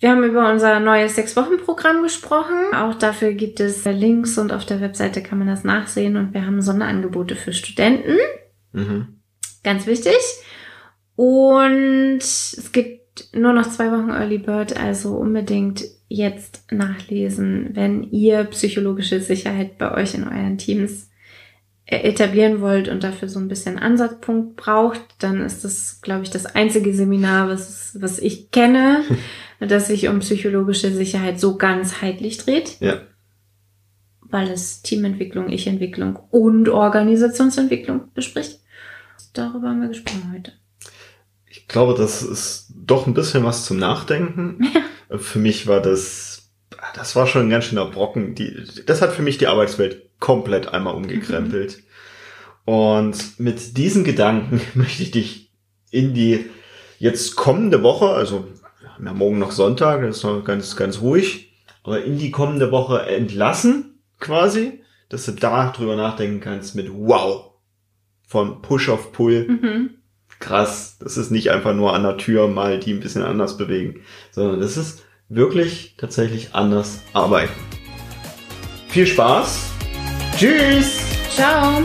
Wir 0.00 0.10
haben 0.10 0.24
über 0.24 0.50
unser 0.50 0.80
neues 0.80 1.14
Sechs-Wochen-Programm 1.14 2.02
gesprochen. 2.02 2.74
Auch 2.74 2.94
dafür 2.94 3.34
gibt 3.34 3.60
es 3.60 3.84
Links 3.84 4.38
und 4.38 4.50
auf 4.50 4.64
der 4.64 4.80
Webseite 4.80 5.22
kann 5.22 5.38
man 5.38 5.46
das 5.46 5.62
nachsehen. 5.62 6.16
Und 6.16 6.32
wir 6.32 6.46
haben 6.46 6.62
Sonderangebote 6.62 7.36
für 7.36 7.52
Studenten. 7.52 8.16
Mhm. 8.72 9.20
Ganz 9.62 9.86
wichtig. 9.86 10.16
Und 11.16 12.20
es 12.20 12.70
gibt 12.72 13.34
nur 13.34 13.52
noch 13.52 13.68
zwei 13.68 13.92
Wochen 13.92 14.08
Early 14.08 14.38
Bird, 14.38 14.74
also 14.80 15.16
unbedingt 15.16 15.84
jetzt 16.08 16.72
nachlesen, 16.72 17.70
wenn 17.74 18.04
ihr 18.04 18.44
psychologische 18.44 19.20
Sicherheit 19.20 19.76
bei 19.76 19.92
euch 19.92 20.14
in 20.14 20.24
euren 20.24 20.56
Teams 20.56 21.10
etablieren 21.84 22.60
wollt 22.62 22.88
und 22.88 23.04
dafür 23.04 23.28
so 23.28 23.38
ein 23.38 23.48
bisschen 23.48 23.78
Ansatzpunkt 23.78 24.56
braucht, 24.56 25.00
dann 25.18 25.44
ist 25.44 25.64
das, 25.64 26.00
glaube 26.00 26.22
ich, 26.22 26.30
das 26.30 26.46
einzige 26.46 26.94
Seminar, 26.94 27.48
was, 27.48 28.00
was 28.00 28.18
ich 28.18 28.50
kenne, 28.50 29.04
das 29.68 29.88
sich 29.88 30.08
um 30.08 30.20
psychologische 30.20 30.90
Sicherheit 30.92 31.38
so 31.38 31.56
ganzheitlich 31.56 32.38
dreht. 32.38 32.76
Ja. 32.80 33.02
Weil 34.22 34.48
es 34.50 34.82
Teamentwicklung, 34.82 35.50
Ich-Entwicklung 35.50 36.18
und 36.30 36.68
Organisationsentwicklung 36.68 38.12
bespricht. 38.14 38.60
Darüber 39.32 39.68
haben 39.68 39.82
wir 39.82 39.88
gesprochen 39.88 40.32
heute 40.32 40.52
ich 41.50 41.66
glaube, 41.66 41.94
das 41.94 42.22
ist 42.22 42.72
doch 42.74 43.06
ein 43.06 43.14
bisschen 43.14 43.44
was 43.44 43.66
zum 43.66 43.76
Nachdenken. 43.78 44.60
Ja. 45.12 45.18
Für 45.18 45.40
mich 45.40 45.66
war 45.66 45.82
das, 45.82 46.52
das 46.94 47.16
war 47.16 47.26
schon 47.26 47.42
ein 47.42 47.50
ganz 47.50 47.64
schöner 47.64 47.86
Brocken. 47.86 48.36
Die, 48.36 48.64
das 48.86 49.02
hat 49.02 49.10
für 49.12 49.22
mich 49.22 49.38
die 49.38 49.48
Arbeitswelt 49.48 50.08
komplett 50.20 50.68
einmal 50.68 50.94
umgekrempelt. 50.94 51.78
Mhm. 51.78 52.72
Und 52.72 53.40
mit 53.40 53.76
diesen 53.76 54.04
Gedanken 54.04 54.60
möchte 54.74 55.02
ich 55.02 55.10
dich 55.10 55.50
in 55.90 56.14
die 56.14 56.46
jetzt 57.00 57.34
kommende 57.34 57.82
Woche, 57.82 58.10
also 58.10 58.46
haben 59.00 59.06
ja 59.06 59.14
morgen 59.14 59.38
noch 59.38 59.52
Sonntag, 59.52 60.02
das 60.02 60.18
ist 60.18 60.24
noch 60.24 60.44
ganz, 60.44 60.76
ganz 60.76 61.00
ruhig, 61.00 61.52
aber 61.82 62.04
in 62.04 62.18
die 62.18 62.30
kommende 62.30 62.70
Woche 62.70 63.02
entlassen, 63.06 64.02
quasi, 64.18 64.82
dass 65.08 65.26
du 65.26 65.32
da 65.32 65.70
drüber 65.70 65.96
nachdenken 65.96 66.40
kannst 66.40 66.74
mit 66.74 66.90
wow, 66.92 67.52
von 68.26 68.62
Push 68.62 68.88
auf 68.88 69.12
Pull. 69.12 69.46
Mhm 69.48 70.00
krass. 70.40 70.96
Das 70.98 71.16
ist 71.16 71.30
nicht 71.30 71.50
einfach 71.50 71.74
nur 71.74 71.94
an 71.94 72.02
der 72.02 72.16
Tür 72.16 72.48
mal 72.48 72.80
die 72.80 72.92
ein 72.92 73.00
bisschen 73.00 73.22
anders 73.22 73.56
bewegen, 73.56 74.00
sondern 74.32 74.60
das 74.60 74.76
ist 74.76 75.04
wirklich 75.28 75.94
tatsächlich 75.96 76.54
anders 76.54 77.00
arbeiten. 77.12 77.52
Viel 78.88 79.06
Spaß. 79.06 79.70
Tschüss. 80.36 80.98
Ciao. 81.30 81.82